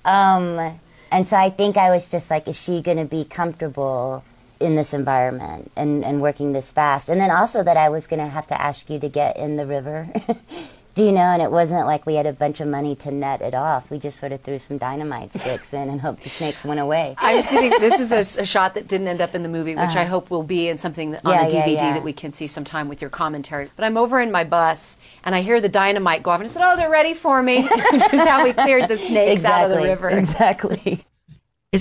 [0.05, 0.79] um,
[1.11, 4.23] and so I think I was just like, is she going to be comfortable
[4.59, 7.09] in this environment and, and working this fast?
[7.09, 9.55] And then also that I was going to have to ask you to get in
[9.55, 10.09] the river
[10.97, 11.21] Do you know?
[11.21, 13.91] And it wasn't like we had a bunch of money to net it off.
[13.91, 17.13] We just sort of threw some dynamite sticks in and hoped the snakes went away.
[17.19, 17.69] I'm sitting.
[17.69, 19.99] This is a, a shot that didn't end up in the movie, which Uh-huh.
[19.99, 21.93] I hope will be in something that, Yeah, on a DVD yeah.
[21.93, 23.69] that we can see sometime with your commentary.
[23.75, 26.51] But I'm over in my bus and I hear the dynamite go off, and I
[26.51, 27.71] said, "Oh, they're ready for me." Which
[28.13, 30.09] is how we cleared the snakes out of the river.
[30.09, 31.05] Exactly.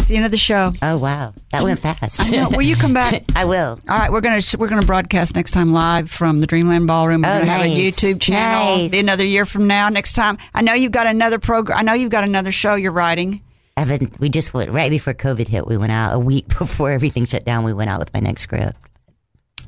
[0.00, 0.72] It's the end of the show.
[0.82, 2.26] Oh wow, that went fast.
[2.26, 2.48] I know.
[2.50, 3.24] Will you come back?
[3.36, 3.80] I will.
[3.88, 7.22] All right, we're gonna we're gonna broadcast next time live from the Dreamland Ballroom.
[7.22, 7.68] We're Oh, gonna have a.
[7.68, 8.88] YouTube channel.
[8.88, 8.92] Nice.
[8.92, 9.88] Another year from now.
[9.88, 11.78] Next time, I know you've got another program.
[11.78, 13.42] I know you've got another show you're writing.
[13.78, 15.66] Evan, we just went right before COVID hit.
[15.66, 17.64] We went out a week before everything shut down.
[17.64, 18.76] We went out with my next script.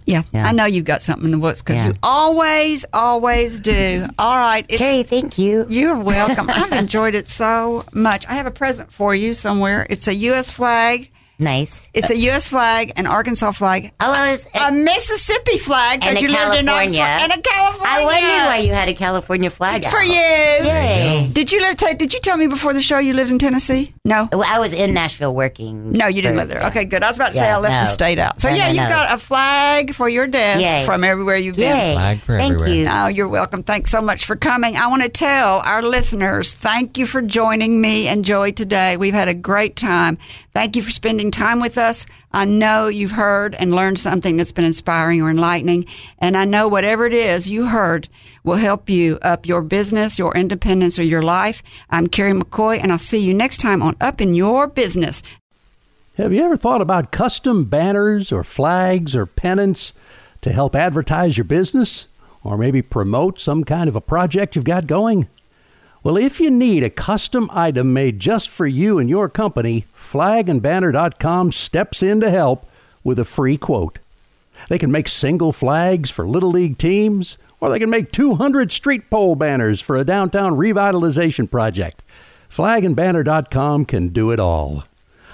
[0.09, 0.47] Yeah, Yeah.
[0.49, 1.89] I know you've got something in the books because Yeah.
[1.89, 4.07] you always, always do.
[4.19, 5.67] All right, it's, Okay, thank you.
[5.69, 6.49] You're welcome.
[6.53, 8.27] I've enjoyed it so much.
[8.27, 9.87] I have a present for you somewhere.
[9.91, 10.51] It's a U.S.
[10.51, 11.11] flag.
[11.41, 11.89] Nice.
[11.95, 12.49] It's a U.S.
[12.49, 16.67] flag, an Arkansas flag, Oh, I was a Mississippi flag and a you lived in
[16.67, 17.01] California.
[17.03, 17.87] And a California.
[17.87, 20.07] I wondered why you had a California flag for out.
[20.07, 20.13] you.
[20.15, 21.31] Yay.
[21.33, 21.77] Did you live?
[21.77, 23.95] T- did you tell me before the show you lived in Tennessee?
[24.05, 24.29] No.
[24.33, 25.93] Well, I was in Nashville working.
[25.93, 26.67] No, you didn't for- live there.
[26.69, 27.05] Okay, good.
[27.05, 27.81] I was about to say Yeah, I left no.
[27.81, 28.41] the state out.
[28.41, 28.89] So No, yeah, no, you've no.
[28.97, 30.85] got a flag for your desk Yay.
[30.87, 31.77] from everywhere you've been.
[31.77, 31.95] Yay.
[31.95, 32.75] Flag for Thank everywhere.
[32.75, 32.89] you.
[32.91, 33.63] Oh, you're welcome.
[33.63, 34.77] Thanks so much for coming.
[34.77, 38.97] I want to tell our listeners thank you for joining me and Joey today.
[38.97, 40.19] We've had a great time.
[40.53, 40.91] Thank you for
[41.29, 42.07] spending time with us.
[42.33, 45.85] I know you've heard and learned something that's been inspiring or enlightening.
[46.19, 48.09] And I know whatever it is you heard
[48.45, 51.63] will help you up your business, your independence, or your life.
[51.91, 55.23] I'm Carrie McCoy, and I'll see you next time on Up in Your Business.
[56.17, 59.93] Have you ever thought about custom banners or flags or pennants
[60.41, 62.09] to help advertise your business
[62.43, 65.29] or maybe promote some kind of a project you've got going?
[66.05, 71.53] Well, if you need a custom item made just for you and your company, flagandbanner.com
[71.53, 72.67] steps in to help
[73.03, 73.99] with a free quote.
[74.69, 79.11] They can make single flags for Little League teams, or they can make 200 street
[79.11, 82.03] pole banners for a downtown revitalization project.
[82.51, 84.85] Flagandbanner.com can do it all.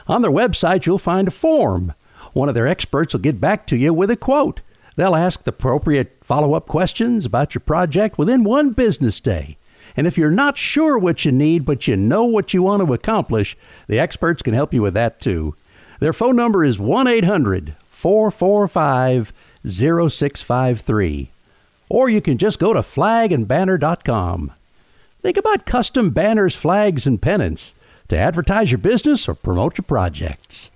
[0.06, 1.92] On their website, you'll find a form.
[2.32, 4.60] One of their experts will get back to you with a quote.
[4.96, 9.56] They'll ask the appropriate follow up questions about your project within one business day.
[9.96, 12.92] And if you're not sure what you need, but you know what you want to
[12.92, 15.54] accomplish, the experts can help you with that too.
[16.00, 19.32] Their phone number is 1 800 445
[19.66, 21.30] 0653.
[21.88, 24.52] Or you can just go to flagandbanner.com.
[25.22, 27.72] Think about custom banners, flags, and pennants
[28.08, 30.70] to advertise your business or promote your projects.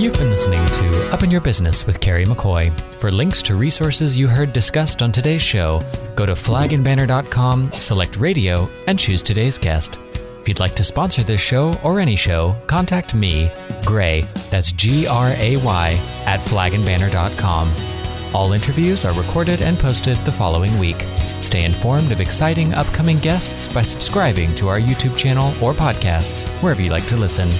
[0.00, 2.72] You've been listening to Up in Your Business with Carrie McCoy.
[3.00, 5.82] For links to resources you heard discussed on today's show,
[6.16, 9.98] go to flagandbanner.com, select radio, and choose today's guest.
[10.40, 13.52] If you'd like to sponsor this show or any show, contact me,
[13.84, 15.92] Gray, that's G R A Y,
[16.24, 18.34] at flagandbanner.com.
[18.34, 21.04] All interviews are recorded and posted the following week.
[21.40, 26.80] Stay informed of exciting upcoming guests by subscribing to our YouTube channel or podcasts, wherever
[26.80, 27.50] you like to listen.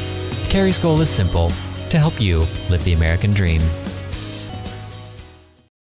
[0.48, 1.52] Carrie's goal is simple
[1.90, 3.60] to help you live the American dream.